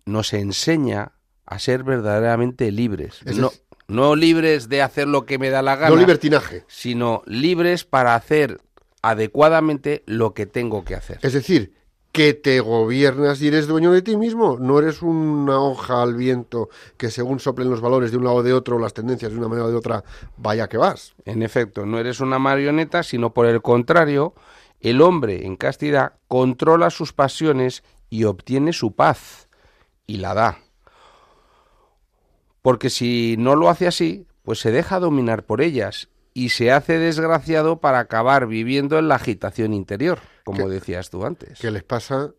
[0.05, 1.13] nos enseña
[1.45, 3.21] a ser verdaderamente libres.
[3.25, 3.51] Es No,
[3.87, 6.65] no libres de hacer lo que me da la gana, No libertinaje.
[6.67, 8.59] sino libres para hacer
[9.01, 11.19] adecuadamente lo que tengo que hacer.
[11.21, 11.76] Es decir,
[12.17, 14.57] que te gobiernas y eres dueño de ti mismo.
[14.57, 18.43] No eres una hoja al viento que según soplen los valores de un lado o
[18.43, 20.03] de otro, las tendencias de una manera o de otra,
[20.35, 21.13] vaya que vas.
[21.25, 24.33] En efecto, no eres una marioneta, sino por el contrario,
[24.81, 29.47] el hombre en castidad controla sus pasiones y obtiene su paz,
[30.07, 30.57] y la da.
[32.63, 36.97] Porque si no lo hace así, pues se deja dominar por ellas y se hace
[36.97, 40.17] desgraciado para acabar viviendo en la agitación interior,
[40.47, 41.59] como Que- decías tú antes.
[41.59, 42.31] Que les pasa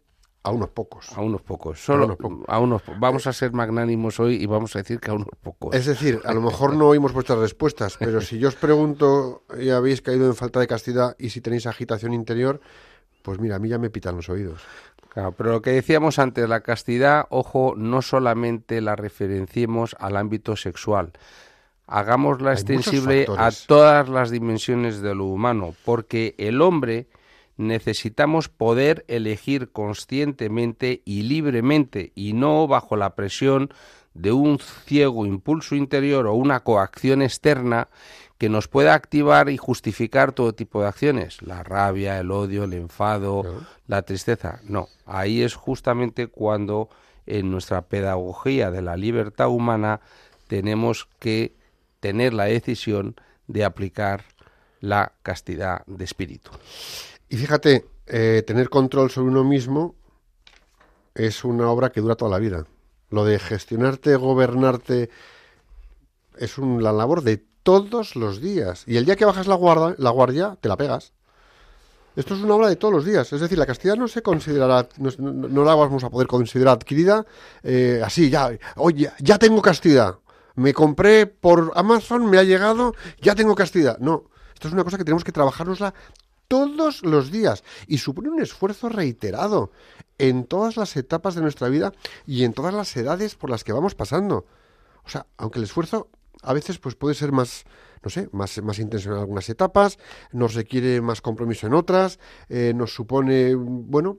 [0.42, 1.12] a unos pocos.
[1.14, 2.44] A unos pocos, solo unos pocos.
[2.48, 5.28] a unos po- Vamos a ser magnánimos hoy y vamos a decir que a unos
[5.42, 5.74] pocos.
[5.74, 9.68] Es decir, a lo mejor no oímos vuestras respuestas, pero si yo os pregunto y
[9.70, 12.60] habéis caído en falta de castidad y si tenéis agitación interior,
[13.22, 14.62] pues mira, a mí ya me pitan los oídos.
[15.10, 20.56] Claro, pero lo que decíamos antes, la castidad, ojo, no solamente la referenciemos al ámbito
[20.56, 21.12] sexual.
[21.86, 27.08] Hagámosla Hay extensible a todas las dimensiones de lo humano, porque el hombre
[27.58, 33.70] necesitamos poder elegir conscientemente y libremente y no bajo la presión
[34.14, 37.88] de un ciego impulso interior o una coacción externa
[38.38, 42.72] que nos pueda activar y justificar todo tipo de acciones, la rabia, el odio, el
[42.72, 44.60] enfado, la tristeza.
[44.62, 46.88] No, ahí es justamente cuando
[47.26, 50.00] en nuestra pedagogía de la libertad humana
[50.46, 51.54] tenemos que
[52.00, 53.16] tener la decisión
[53.48, 54.24] de aplicar
[54.80, 56.50] la castidad de espíritu.
[57.28, 59.94] Y fíjate, eh, tener control sobre uno mismo
[61.14, 62.64] es una obra que dura toda la vida.
[63.10, 65.10] Lo de gestionarte, gobernarte,
[66.36, 68.84] es un- la labor de todos los días.
[68.86, 71.12] Y el día que bajas la guardia, la guardia, te la pegas.
[72.16, 73.32] Esto es una obra de todos los días.
[73.32, 77.24] Es decir, la castidad no se considerará, no la vamos a poder considerar adquirida
[77.62, 80.18] eh, así, ya, oye, ya tengo castidad.
[80.56, 83.98] Me compré por Amazon, me ha llegado, ya tengo castidad.
[83.98, 85.94] No, esto es una cosa que tenemos que trabajárnosla
[86.48, 89.70] todos los días y supone un esfuerzo reiterado
[90.16, 91.92] en todas las etapas de nuestra vida
[92.26, 94.46] y en todas las edades por las que vamos pasando.
[95.04, 96.08] O sea, aunque el esfuerzo
[96.42, 97.64] a veces pues puede ser más,
[98.02, 99.98] no sé, más, más intenso en algunas etapas,
[100.32, 102.18] nos requiere más compromiso en otras,
[102.48, 104.18] eh, nos supone, bueno,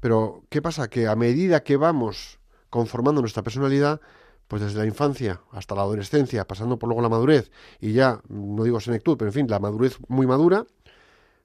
[0.00, 0.88] pero ¿qué pasa?
[0.88, 2.38] Que a medida que vamos
[2.70, 4.00] conformando nuestra personalidad,
[4.48, 7.50] pues desde la infancia hasta la adolescencia, pasando por luego la madurez,
[7.80, 10.66] y ya, no digo senectud, pero en fin, la madurez muy madura,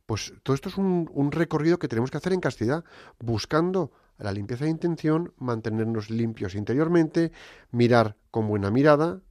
[0.09, 2.83] pues todo esto es un, recorrido que tenemos que hacer en castidad,
[3.19, 7.31] buscando la limpieza de intención, mantenernos limpios interiormente,
[7.69, 9.21] mirar con buena mirada,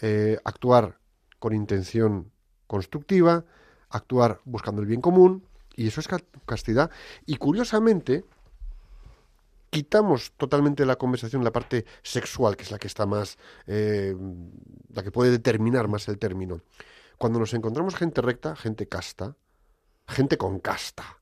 [0.00, 0.98] eh, actuar
[1.38, 2.32] con intención
[2.66, 3.44] constructiva,
[3.88, 5.44] actuar buscando el bien común,
[5.76, 6.90] y eso es ca- castidad.
[7.24, 8.24] Y curiosamente,
[9.70, 14.16] quitamos totalmente de la conversación la parte sexual, que es la que está más, eh,
[14.92, 16.62] la que puede determinar más el término.
[17.16, 19.36] Cuando nos encontramos gente recta, gente casta,
[20.06, 21.18] gente con casta.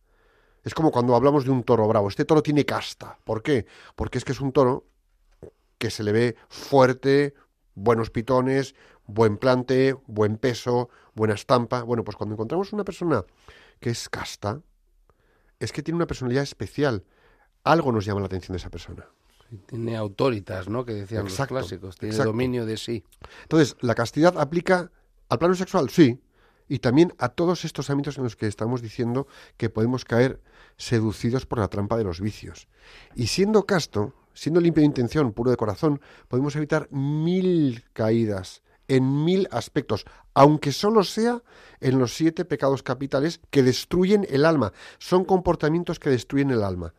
[0.63, 2.09] Es como cuando hablamos de un toro bravo.
[2.09, 3.19] Este toro tiene casta.
[3.25, 3.67] ¿Por qué?
[3.95, 4.87] Porque es que es un toro
[5.79, 7.35] que se le ve fuerte,
[7.75, 8.75] buenos pitones,
[9.07, 11.83] buen plante, buen peso, buena estampa.
[11.83, 13.25] Bueno, pues cuando encontramos una persona
[13.81, 14.61] que es casta,
[15.61, 17.05] es que tiene una personalidad especial.
[17.63, 19.07] Algo nos llama la atención de esa persona.
[19.67, 20.85] Tiene autoritas, ¿no?
[20.85, 21.97] Que decían Exacto, los clásicos.
[21.97, 22.33] Tiene exacto.
[22.33, 23.05] dominio de sí.
[23.43, 24.91] Entonces, ¿la castidad aplica
[25.29, 25.91] al plano sexual?
[25.91, 26.21] Sí.
[26.69, 30.41] Y también a todos estos ámbitos en los que estamos diciendo que podemos caer
[30.77, 32.69] seducidos por la trampa de los vicios.
[33.15, 39.25] Y siendo casto, siendo limpio de intención, puro de corazón, podemos evitar mil caídas en
[39.25, 40.05] mil aspectos,
[40.35, 41.43] aunque solo sea
[41.81, 44.73] en los siete pecados capitales que destruyen el alma.
[44.99, 46.95] Son comportamientos que destruyen el alma.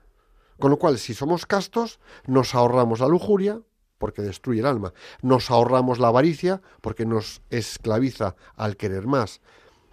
[0.59, 3.61] Con lo cual, si somos castos, nos ahorramos la lujuria,
[3.97, 4.93] porque destruye el alma.
[5.21, 9.41] Nos ahorramos la avaricia, porque nos esclaviza al querer más.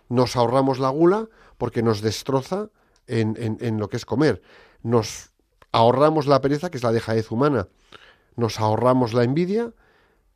[0.09, 1.29] Nos ahorramos la gula,
[1.59, 2.69] porque nos destroza
[3.07, 4.43] en, en- lo que es comer.
[4.83, 5.31] Nos
[5.71, 7.69] ahorramos la pereza, que es la dejadez humana.
[8.37, 9.73] Nos ahorramos la envidia,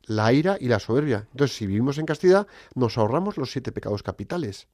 [0.03, 1.27] la ira y la soberbia.
[1.31, 4.67] Entonces, si vivimos en castidad, nos ahorramos los siete pecados capitales.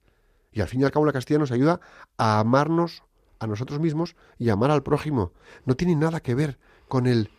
[0.52, 1.80] Y al fin y al cabo la castidad nos ayuda
[2.18, 3.04] a amarnos
[3.40, 5.34] a nosotros mismos y amar al prójimo.
[5.66, 7.30] No tiene nada que ver con el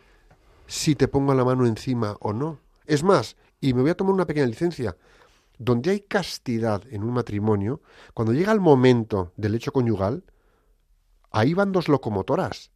[0.67, 2.59] si te pongo la mano encima o no.
[2.85, 4.95] Es más, y me voy a tomar una pequeña licencia,
[5.57, 7.81] donde hay castidad en un matrimonio,
[8.13, 10.23] cuando llega el momento del hecho conyugal,
[11.31, 12.71] ahí van dos locomotoras,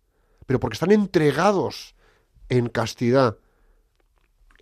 [0.45, 1.95] pero porque están entregados
[2.47, 3.37] en castidad,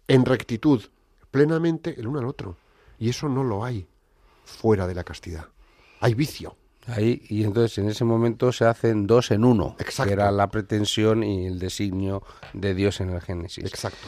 [0.07, 0.83] en rectitud,
[1.31, 2.57] plenamente el uno al otro.
[2.99, 3.87] Y eso no lo hay
[4.43, 5.47] fuera de la castidad.
[5.99, 6.55] Hay vicio.
[6.87, 10.07] Ahí, y entonces en ese momento se hacen dos en uno, Exacto.
[10.07, 12.23] que era la pretensión y el designio
[12.53, 13.65] de Dios en el Génesis.
[13.65, 14.07] Exacto.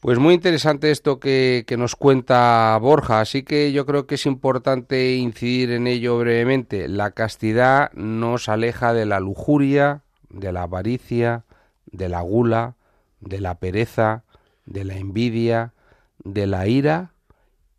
[0.00, 4.26] Pues muy interesante esto que, que nos cuenta Borja, así que yo creo que es
[4.26, 6.86] importante incidir en ello brevemente.
[6.86, 11.44] La castidad nos aleja de la lujuria, de la avaricia,
[11.86, 12.76] de la gula,
[13.20, 14.22] de la pereza,
[14.64, 15.72] de la envidia,
[16.22, 17.12] de la ira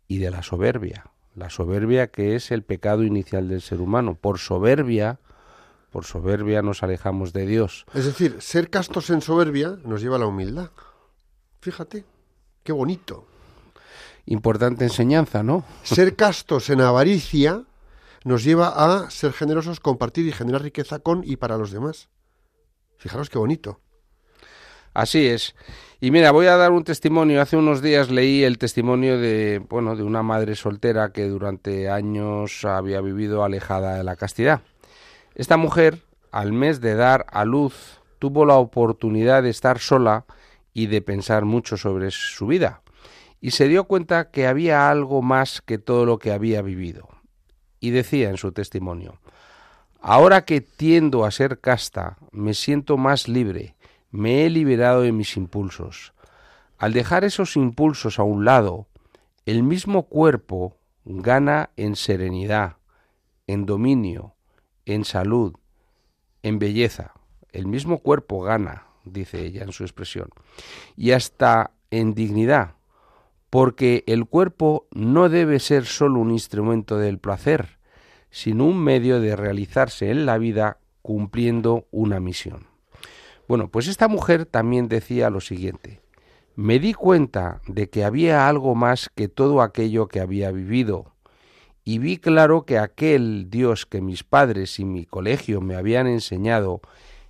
[0.06, 1.04] y de la soberbia.
[1.38, 4.16] La soberbia que es el pecado inicial del ser humano.
[4.16, 5.20] Por soberbia,
[5.92, 7.86] por soberbia nos alejamos de Dios.
[7.94, 10.70] Es decir, ser castos en soberbia nos lleva a la humildad.
[11.60, 12.04] Fíjate,
[12.64, 13.24] qué bonito.
[14.26, 15.64] Importante enseñanza, ¿no?
[15.84, 17.62] Ser castos en avaricia
[18.24, 22.08] nos lleva a ser generosos, compartir y generar riqueza con y para los demás.
[22.96, 23.80] Fijaros qué bonito.
[24.92, 25.54] Así es.
[26.00, 27.42] Y mira, voy a dar un testimonio.
[27.42, 32.64] Hace unos días leí el testimonio de, bueno, de una madre soltera que durante años
[32.64, 34.60] había vivido alejada de la castidad.
[35.34, 40.24] Esta mujer, al mes de dar a luz, tuvo la oportunidad de estar sola
[40.72, 42.82] y de pensar mucho sobre su vida.
[43.40, 47.08] Y se dio cuenta que había algo más que todo lo que había vivido.
[47.80, 49.18] Y decía en su testimonio,
[50.00, 53.74] Ahora que tiendo a ser casta, me siento más libre,
[54.10, 56.12] me he liberado de mis impulsos.
[56.78, 58.86] Al dejar esos impulsos a un lado,
[59.46, 62.76] el mismo cuerpo gana en serenidad,
[63.46, 64.34] en dominio,
[64.84, 65.54] en salud,
[66.42, 67.12] en belleza.
[67.52, 70.28] El mismo cuerpo gana, dice ella en su expresión,
[70.96, 72.74] y hasta en dignidad,
[73.50, 77.78] porque el cuerpo no debe ser solo un instrumento del placer,
[78.30, 82.67] sino un medio de realizarse en la vida cumpliendo una misión.
[83.48, 86.02] Bueno, pues esta mujer también decía lo siguiente,
[86.54, 91.14] me di cuenta de que había algo más que todo aquello que había vivido,
[91.82, 96.82] y vi claro que aquel Dios que mis padres y mi colegio me habían enseñado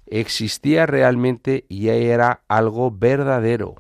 [0.07, 3.77] existía realmente y era algo verdadero.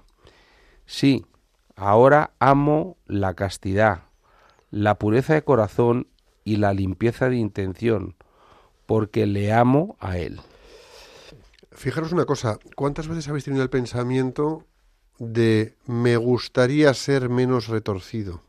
[0.86, 1.26] Sí,
[1.74, 4.04] ahora amo la castidad,
[4.70, 6.06] la pureza de corazón
[6.44, 8.14] y la limpieza de intención,
[8.86, 10.40] porque le amo a Él.
[11.78, 14.66] Fijaros una cosa, ¿cuántas veces habéis tenido el pensamiento
[15.20, 18.42] de me gustaría ser menos retorcido?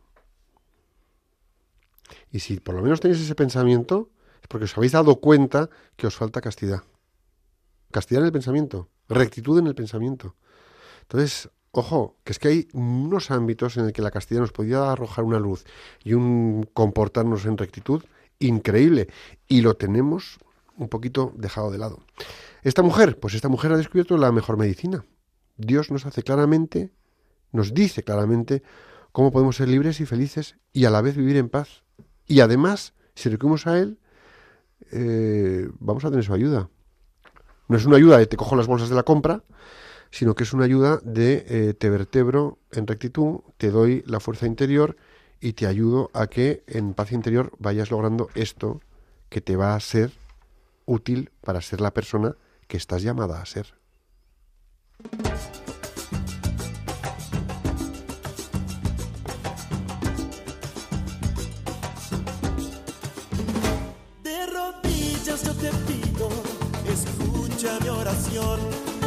[2.31, 4.09] Y si por lo menos tenéis ese pensamiento,
[4.41, 6.81] es porque os habéis dado cuenta que os falta castidad.
[7.91, 10.35] Castidad en el pensamiento, rectitud en el pensamiento.
[11.03, 14.91] Entonces, ojo, que es que hay unos ámbitos en el que la castidad nos podía
[14.91, 15.65] arrojar una luz
[16.03, 18.03] y un comportarnos en rectitud
[18.39, 19.07] increíble.
[19.47, 20.39] Y lo tenemos
[20.79, 21.99] un poquito dejado de lado.
[22.63, 25.05] Esta mujer, pues esta mujer ha descubierto la mejor medicina.
[25.57, 26.91] Dios nos hace claramente,
[27.51, 28.63] nos dice claramente
[29.11, 31.83] cómo podemos ser libres y felices y a la vez vivir en paz.
[32.27, 33.99] Y además, si recurrimos a Él,
[34.91, 36.69] eh, vamos a tener su ayuda.
[37.67, 39.43] No es una ayuda de te cojo las bolsas de la compra,
[40.11, 44.47] sino que es una ayuda de eh, te vertebro en rectitud, te doy la fuerza
[44.47, 44.95] interior
[45.39, 48.81] y te ayudo a que en paz interior vayas logrando esto
[49.29, 50.11] que te va a ser
[50.89, 52.35] útil para ser la persona
[52.67, 53.75] que estás llamada a ser.
[64.23, 66.29] De rodillas yo te pido,
[66.87, 68.98] escucha mi oración.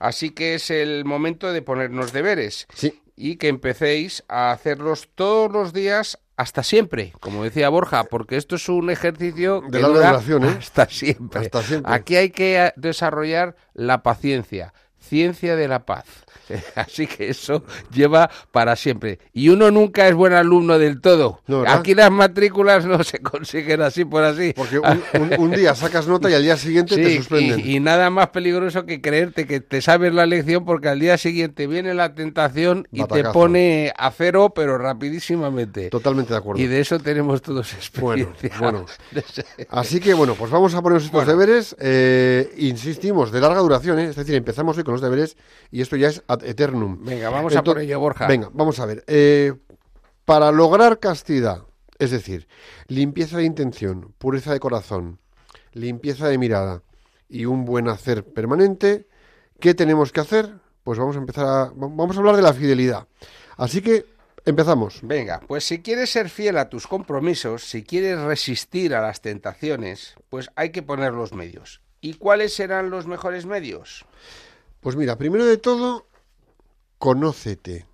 [0.03, 5.49] Así que es el momento de ponernos deberes Sí, y que empecéis a hacerlos todos
[5.49, 10.09] los días hasta siempre, como decía Borja, porque esto es un ejercicio De larga dura
[10.09, 10.55] duración, ¿eh?
[10.59, 11.39] hasta siempre.
[11.39, 11.93] Hasta siempre.
[11.93, 16.05] Aquí hay que desarrollar la paciencia, ciencia de la paz.
[16.75, 17.63] Así que eso
[17.93, 19.19] lleva para siempre.
[19.33, 21.39] Y uno nunca es buen alumno del todo.
[21.67, 24.53] Aquí las matrículas no se consiguen así por así.
[24.55, 27.59] porque un, un- un día sacas nota y al día siguiente te suspenden.
[27.61, 31.17] y, y nada más peligroso que creerte que te sabes la lección porque al día
[31.17, 35.89] siguiente viene la tentación y te pone a cero, pero rapidísimamente.
[35.89, 36.61] Totalmente de acuerdo.
[36.61, 38.59] Y de eso tenemos todos Bueno, experiencia.
[38.59, 38.85] bueno.
[39.69, 41.75] Así que bueno, pues vamos a ponernos estos deberes.
[41.79, 44.05] eh, insistimos, de larga duración, ¿eh?
[44.09, 45.37] es decir, empezamos hoy con los deberes
[45.71, 47.03] y esto ya es ad eternum.
[47.03, 48.27] Venga, vamos a por ello, Borja.
[48.27, 49.03] Venga, vamos a ver.
[49.07, 49.53] eh,
[50.25, 51.63] para lograr castidad,
[51.99, 52.47] es decir,
[52.87, 55.19] limpieza de intención, pureza de corazón,
[55.73, 56.81] limpieza de mirada
[57.29, 59.07] y un buen hacer permanente,
[59.59, 60.53] ¿qué tenemos que hacer?
[60.83, 63.07] Pues vamos a empezar a, vamos a hablar de la fidelidad.
[63.57, 64.05] Así que
[64.45, 64.99] empezamos.
[65.01, 70.15] Venga, pues si quieres ser fiel a tus compromisos, si quieres resistir a las tentaciones,
[70.29, 71.81] pues hay que poner los medios.
[72.01, 74.05] ¿Y cuáles serán los mejores medios?
[74.81, 76.05] Pues mira, primero de todo,
[77.03, 77.85] conócete.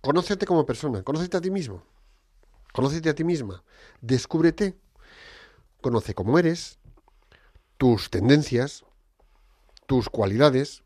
[0.00, 1.84] Conócete como persona, conócete a ti mismo.
[2.72, 3.62] Conócete a ti misma.
[4.00, 4.76] Descúbrete.
[5.80, 6.80] Conoce cómo eres,
[7.76, 8.84] tus tendencias,
[9.86, 10.82] tus cualidades.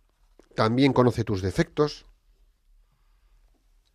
[0.54, 2.04] También conoce tus defectos.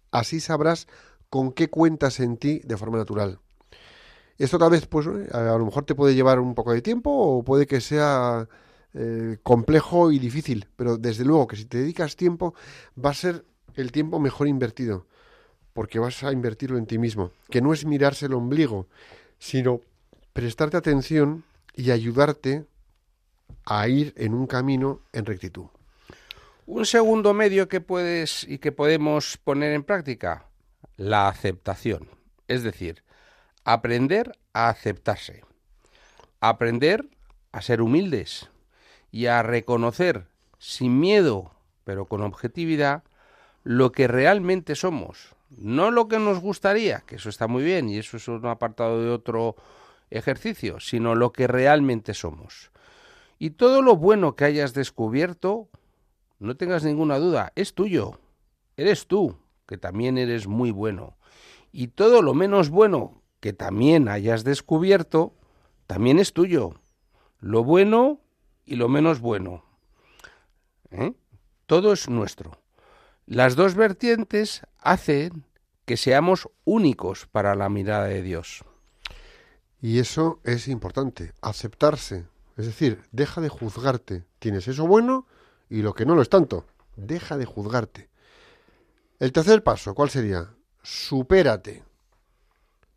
[0.09, 0.87] Así sabrás
[1.29, 3.39] con qué cuentas en ti de forma natural.
[4.39, 7.11] Esto tal vez, pues, eh, a lo mejor te puede llevar un poco de tiempo
[7.11, 8.49] o puede que sea
[8.93, 12.53] eh, complejo y difícil, pero desde luego que si te dedicas tiempo
[13.03, 15.05] va a ser el tiempo mejor invertido,
[15.73, 18.87] porque vas a invertirlo en ti mismo, que no es mirarse el ombligo,
[19.39, 19.79] sino
[20.33, 22.65] prestarte atención y ayudarte
[23.65, 25.67] a ir en un camino en rectitud.
[26.65, 30.47] Un segundo medio que puedes y que podemos poner en práctica,
[30.97, 32.09] la aceptación.
[32.47, 33.03] Es decir,
[33.63, 35.43] aprender a aceptarse.
[36.39, 37.07] Aprender
[37.51, 38.50] a ser humildes
[39.11, 41.51] y a reconocer sin miedo,
[41.83, 43.03] pero con objetividad,
[43.63, 45.35] lo que realmente somos.
[45.49, 49.03] No lo que nos gustaría, que eso está muy bien y eso es un apartado
[49.03, 49.55] de otro
[50.09, 52.71] ejercicio, sino lo que realmente somos.
[53.37, 55.67] Y todo lo bueno que hayas descubierto,
[56.39, 58.19] no tengas ninguna duda, es tuyo.
[58.77, 59.35] Eres tú,
[59.67, 61.17] que también eres muy bueno.
[61.71, 65.33] Y todo lo menos bueno que también hayas descubierto,
[65.87, 66.75] también es tuyo.
[67.39, 68.19] Lo bueno
[68.71, 69.65] y lo menos bueno.
[70.91, 71.13] ¿Eh?
[71.65, 72.57] Todo es nuestro.
[73.25, 75.43] Las dos vertientes hacen
[75.83, 78.63] que seamos únicos para la mirada de Dios.
[79.81, 82.27] Y eso es importante, aceptarse.
[82.55, 84.23] Es decir, deja de juzgarte.
[84.39, 85.27] Tienes eso bueno
[85.69, 86.65] y lo que no lo es tanto.
[86.95, 88.09] Deja de juzgarte.
[89.19, 90.55] El tercer paso, ¿cuál sería?
[90.81, 91.83] Supérate.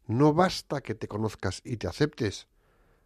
[0.06, 2.46] No basta que te conozcas y te aceptes.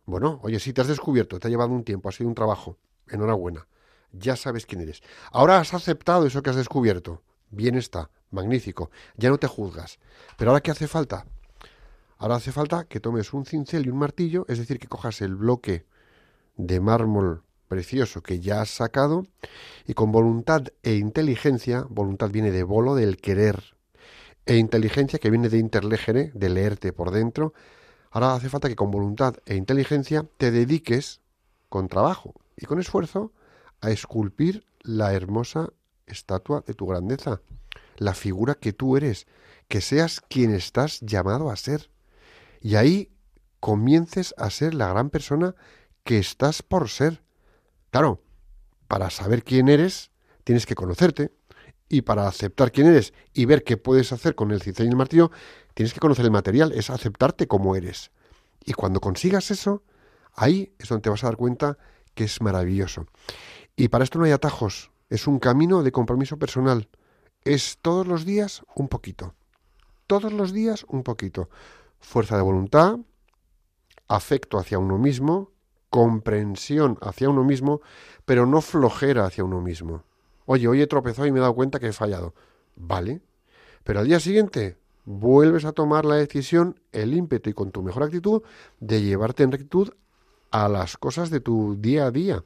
[0.08, 2.78] Bueno, oye, si te has descubierto, te ha llevado un tiempo, ha sido un trabajo,
[3.08, 3.66] enhorabuena.
[4.10, 5.02] Ya sabes quién eres.
[5.30, 7.20] Ahora has aceptado eso que has descubierto.
[7.50, 8.90] Bien está, magnífico.
[9.18, 9.98] Ya no te juzgas.
[10.38, 11.26] Pero ahora, ¿qué hace falta?
[12.16, 15.36] Ahora hace falta que tomes un cincel y un martillo, es decir, que cojas el
[15.36, 15.84] bloque
[16.56, 19.26] de mármol precioso que ya has sacado
[19.86, 23.74] y con voluntad e inteligencia, voluntad viene de bolo, del querer,
[24.46, 27.52] e inteligencia que viene de interlegere, de leerte por dentro,
[28.10, 31.20] ahora hace falta que con voluntad e inteligencia te dediques
[31.68, 33.32] con trabajo y con esfuerzo
[33.80, 35.70] a esculpir la hermosa
[36.06, 37.40] estatua de tu grandeza,
[37.96, 39.26] la figura que tú eres,
[39.68, 41.90] que seas quien estás llamado a ser.
[42.60, 43.10] Y ahí
[43.60, 45.54] comiences a ser la gran persona
[46.04, 47.22] que estás por ser.
[47.90, 48.22] Claro,
[48.86, 50.10] para saber quién eres,
[50.44, 51.32] tienes que conocerte.
[51.88, 54.96] Y para aceptar quién eres y ver qué puedes hacer con el cincel y el
[54.96, 55.30] martillo,
[55.74, 58.10] tienes que conocer el material, es aceptarte como eres.
[58.64, 59.82] Y cuando consigas eso,
[60.34, 61.78] ahí es donde te vas a dar cuenta
[62.14, 63.06] que es maravilloso.
[63.76, 66.88] Y para esto no hay atajos, es un camino de compromiso personal.
[67.44, 69.34] Es todos los días un poquito.
[70.06, 71.48] Todos los días un poquito.
[71.98, 72.98] Fuerza de voluntad,
[74.06, 75.52] afecto hacia uno mismo,
[75.90, 77.80] comprensión hacia uno mismo,
[78.24, 80.04] pero no flojera hacia uno mismo.
[80.50, 82.34] Oye, hoy he tropezado y me he dado cuenta que he fallado.
[82.74, 83.20] Vale.
[83.84, 88.04] Pero al día siguiente vuelves a tomar la decisión, el ímpetu y con tu mejor
[88.04, 88.42] actitud
[88.80, 89.90] de llevarte en rectitud
[90.50, 92.44] a las cosas de tu día a día.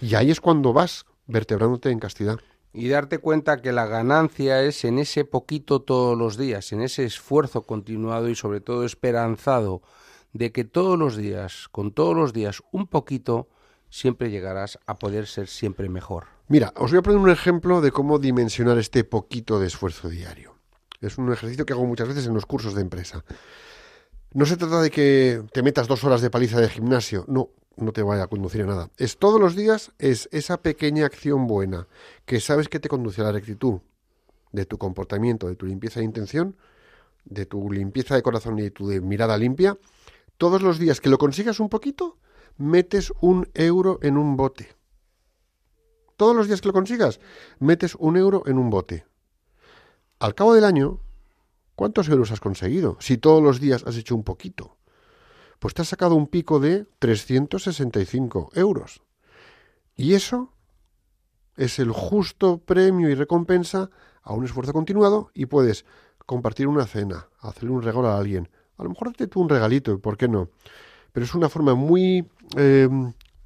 [0.00, 2.38] Y ahí es cuando vas vertebrándote en castidad.
[2.72, 7.04] Y darte cuenta que la ganancia es en ese poquito todos los días, en ese
[7.04, 9.82] esfuerzo continuado y sobre todo esperanzado
[10.32, 13.48] de que todos los días, con todos los días un poquito,
[13.90, 16.33] siempre llegarás a poder ser siempre mejor.
[16.46, 20.54] Mira, os voy a poner un ejemplo de cómo dimensionar este poquito de esfuerzo diario.
[21.00, 23.24] Es un ejercicio que hago muchas veces en los cursos de empresa.
[24.34, 27.92] No se trata de que te metas dos horas de paliza de gimnasio, no, no
[27.92, 28.90] te vaya a conducir a nada.
[28.98, 31.88] Es todos los días, es esa pequeña acción buena
[32.26, 33.80] que sabes que te conduce a la rectitud
[34.52, 36.56] de tu comportamiento, de tu limpieza de intención,
[37.24, 39.78] de tu limpieza de corazón y de tu mirada limpia.
[40.36, 42.18] Todos los días que lo consigas un poquito,
[42.58, 44.74] metes un euro en un bote.
[46.16, 47.20] Todos los días que lo consigas,
[47.58, 49.06] metes un euro en un bote.
[50.18, 51.00] Al cabo del año,
[51.74, 52.96] ¿cuántos euros has conseguido?
[53.00, 54.76] Si todos los días has hecho un poquito
[55.64, 59.00] pues te has sacado un pico de 365 euros.
[59.96, 60.52] Y eso
[61.56, 63.88] es el justo premio y recompensa
[64.22, 65.86] a un esfuerzo continuado y puedes
[66.26, 68.50] compartir una cena, hacerle un regalo a alguien.
[68.76, 70.50] A lo mejor te tú un regalito, ¿por qué no?
[71.12, 72.88] Pero es una forma muy eh,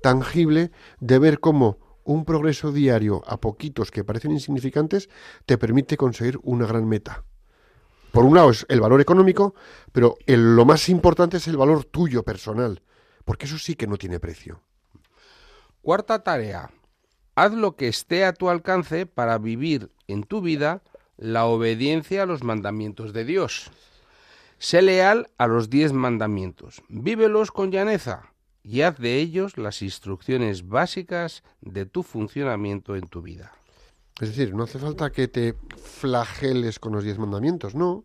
[0.02, 1.78] tangible de ver cómo
[2.12, 5.08] un progreso diario a poquitos que parecen insignificantes
[5.46, 7.24] te permite conseguir una gran meta
[8.12, 9.54] por un lado es el valor económico,
[9.92, 12.82] pero lo más importante es el valor tuyo personal,
[13.24, 14.62] porque eso sí que no tiene precio.
[15.82, 16.70] Cuarta tarea.
[17.34, 20.82] Haz lo que esté a tu alcance para vivir en tu vida
[21.16, 23.70] la obediencia a los mandamientos de Dios.
[24.58, 26.82] Sé leal a los diez mandamientos.
[26.88, 28.27] Vívelos con llaneza
[28.62, 33.52] y haz de ellos las instrucciones básicas de tu funcionamiento en tu vida.
[34.20, 38.04] Es decir, no hace falta que te flageles con los diez mandamientos, no.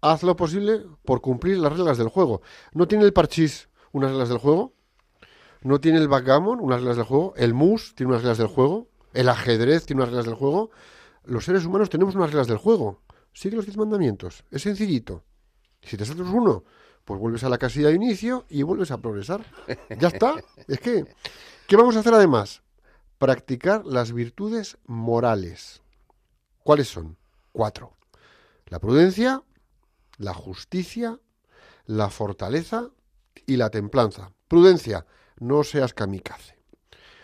[0.00, 2.40] Haz lo posible por cumplir las reglas del juego.
[2.72, 4.72] ¿No tiene el parchís unas reglas del juego?
[5.62, 7.34] ¿No tiene el backgammon unas reglas del juego?
[7.36, 8.88] ¿El mus tiene unas reglas del juego?
[9.12, 10.70] ¿El ajedrez tiene unas reglas del juego?
[11.24, 13.02] Los seres humanos tenemos unas reglas del juego.
[13.32, 14.44] Sigue los diez mandamientos.
[14.50, 15.24] Es sencillito.
[15.82, 16.64] Si te saltas uno,
[17.04, 19.44] pues vuelves a la casilla de inicio y vuelves a progresar.
[19.98, 20.34] Ya está.
[20.68, 21.04] Es que,
[21.66, 22.62] ¿qué vamos a hacer además?
[23.18, 25.82] Practicar las virtudes morales.
[26.62, 27.16] ¿Cuáles son?
[27.52, 27.96] Cuatro.
[28.66, 29.42] La prudencia,
[30.18, 31.18] la justicia,
[31.86, 32.90] la fortaleza
[33.46, 34.32] y la templanza.
[34.46, 35.06] Prudencia,
[35.38, 36.58] no seas kamikaze.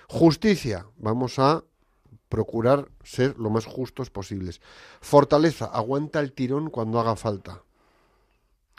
[0.08, 1.64] Justicia, vamos a
[2.28, 4.60] procurar ser lo más justos posibles.
[5.00, 7.62] Fortaleza, aguanta el tirón cuando haga falta.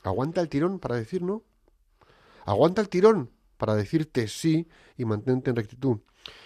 [0.07, 1.43] Aguanta el tirón para decir no.
[2.45, 5.99] Aguanta el tirón para decirte sí y mantente en rectitud.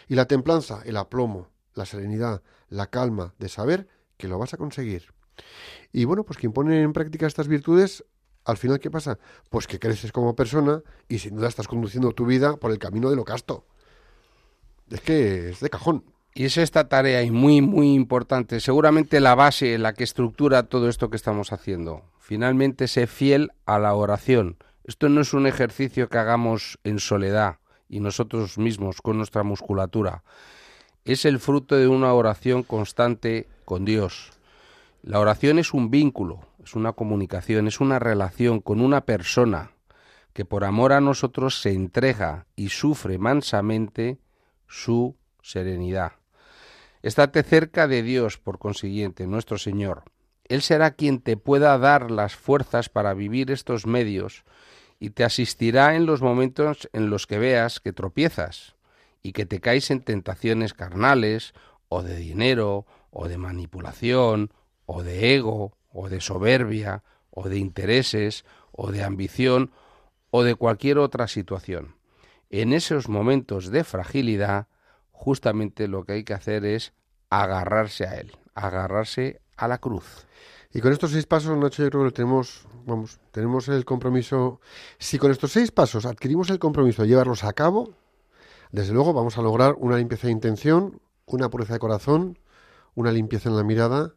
[0.08, 3.88] Y la templanza, el aplomo, la serenidad, la calma de saber
[4.18, 5.14] que lo vas a conseguir.
[5.92, 8.04] Y bueno, pues quien pone en práctica estas virtudes,
[8.46, 9.20] al final, ¿qué pasa?
[9.50, 13.10] Pues que creces como persona y sin duda estás conduciendo tu vida por el camino
[13.10, 13.66] de lo casto.
[14.90, 16.04] Es que es de cajón.
[16.34, 20.88] Y es esta tarea y muy, muy importante, seguramente la base, la que estructura todo
[20.88, 22.11] esto que estamos haciendo.
[22.22, 24.58] Finalmente, sé fiel a la oración.
[24.84, 27.58] Esto no es un ejercicio que hagamos en soledad
[27.90, 30.24] y nosotros mismos con nuestra musculatura.
[31.04, 34.32] Es el fruto de una oración constante con Dios.
[35.02, 39.72] La oración es un vínculo, es una comunicación, es una relación con una persona
[40.32, 44.20] que por amor a nosotros se entrega y sufre mansamente
[44.68, 46.14] su serenidad.
[47.02, 50.04] Estate cerca de Dios, por consiguiente, nuestro Señor.
[50.52, 54.44] Él será quien te pueda dar las fuerzas para vivir estos medios
[55.00, 58.76] y te asistirá en los momentos en los que veas que tropiezas
[59.24, 61.54] y que te caes en tentaciones carnales
[61.88, 64.52] o de dinero o de manipulación
[64.86, 68.44] o de ego o de soberbia o de intereses
[68.74, 69.72] o de ambición
[70.32, 71.96] o de cualquier otra situación.
[72.50, 74.68] En esos momentos de fragilidad,
[75.14, 76.92] justamente lo que hay que hacer es
[77.30, 80.28] agarrarse a él, agarrarse a la cruz.
[80.74, 84.62] Y con estos seis pasos, Nacho, yo creo que tenemos, vamos, tenemos el compromiso.
[85.00, 87.94] Si con estos seis pasos adquirimos el compromiso de llevarlos a cabo,
[88.72, 92.40] desde luego vamos a lograr una limpieza de intención, una pureza de corazón,
[92.96, 94.14] una limpieza en la mirada,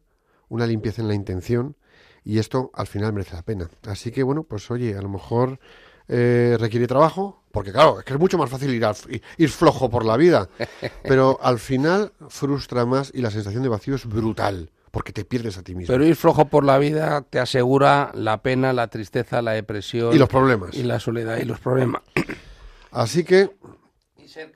[0.49, 1.77] una limpieza en la intención,
[2.23, 3.69] y esto al final merece la pena.
[3.89, 5.59] Así que bueno, pues oye, a lo mejor
[6.07, 8.97] eh, requiere trabajo, porque claro, es que es mucho más fácil ir, al-
[9.39, 10.49] ir flojo por la vida,
[11.03, 15.59] pero al final frustra más y la sensación de vacío es brutal, porque te pierdes
[15.59, 15.93] a ti mismo.
[15.93, 20.19] Pero ir flojo por la vida te asegura la pena, la tristeza, la depresión y
[20.19, 20.73] los problemas.
[20.73, 22.03] y la soledad y los problemas.
[22.93, 23.51] Así que,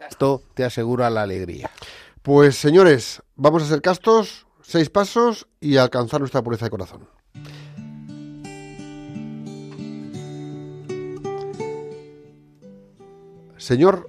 [0.09, 1.69] Esto te asegura la alegría.
[2.23, 7.09] pues señores, vamos a ser castos, seis pasos y alcanzar nuestra pureza de corazón.
[13.57, 14.09] Señor,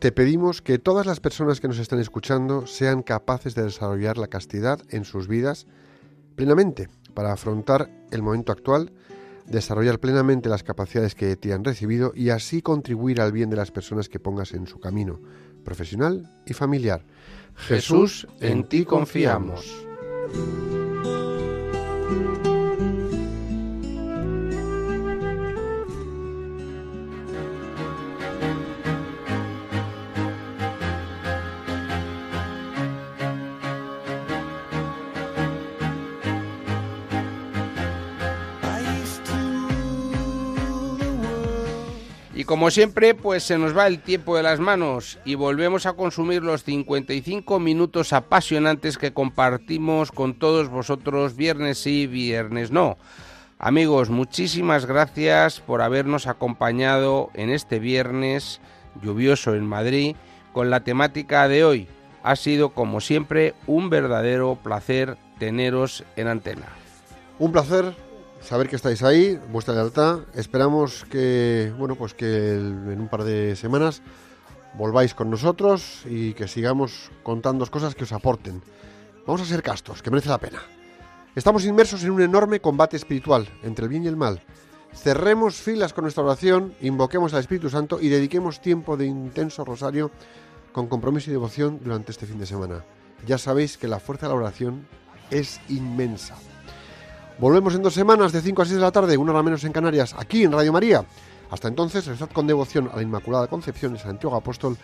[0.00, 4.28] te pedimos que todas las personas que nos están escuchando sean capaces de desarrollar la
[4.28, 5.66] castidad en sus vidas
[6.36, 8.92] plenamente para afrontar el momento actual,
[9.46, 13.70] desarrollar plenamente las capacidades que te han recibido y así contribuir al bien de las
[13.70, 15.20] personas que pongas en su camino
[15.64, 17.04] profesional y familiar.
[17.54, 19.86] Jesús, en ti confiamos.
[42.50, 46.42] Como siempre, pues se nos va el tiempo de las manos y volvemos a consumir
[46.42, 52.98] los 55 minutos apasionantes que compartimos con todos vosotros viernes sí, viernes no.
[53.60, 58.60] Amigos, muchísimas gracias por habernos acompañado en este viernes
[59.00, 60.16] lluvioso en Madrid
[60.52, 61.86] con la temática de hoy.
[62.24, 66.66] Ha sido, como siempre, un verdadero placer teneros en antena.
[67.38, 67.94] Un placer
[68.40, 70.20] saber que estáis ahí, vuestra lealtad.
[70.34, 74.02] Esperamos que, bueno, pues que en un par de semanas
[74.74, 78.62] volváis con nosotros y que sigamos contando cosas que os aporten.
[79.26, 80.60] Vamos a ser castos, que merece la pena.
[81.36, 84.42] Estamos inmersos en un enorme combate espiritual entre el bien y el mal.
[84.92, 90.10] Cerremos filas con nuestra oración, invoquemos al Espíritu Santo y dediquemos tiempo de intenso rosario
[90.72, 92.84] con compromiso y devoción durante este fin de semana.
[93.26, 94.86] Ya sabéis que la fuerza de la oración
[95.30, 96.36] es inmensa.
[97.40, 99.72] Volvemos en dos semanas de 5 a 6 de la tarde, una hora menos en
[99.72, 101.06] Canarias, aquí en Radio María.
[101.50, 104.76] Hasta entonces, rezad con devoción a la Inmaculada Concepción de Santiago Apóstol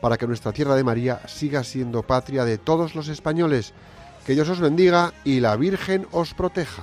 [0.00, 3.74] para que nuestra tierra de María siga siendo patria de todos los españoles.
[4.26, 6.82] Que Dios os bendiga y la Virgen os proteja.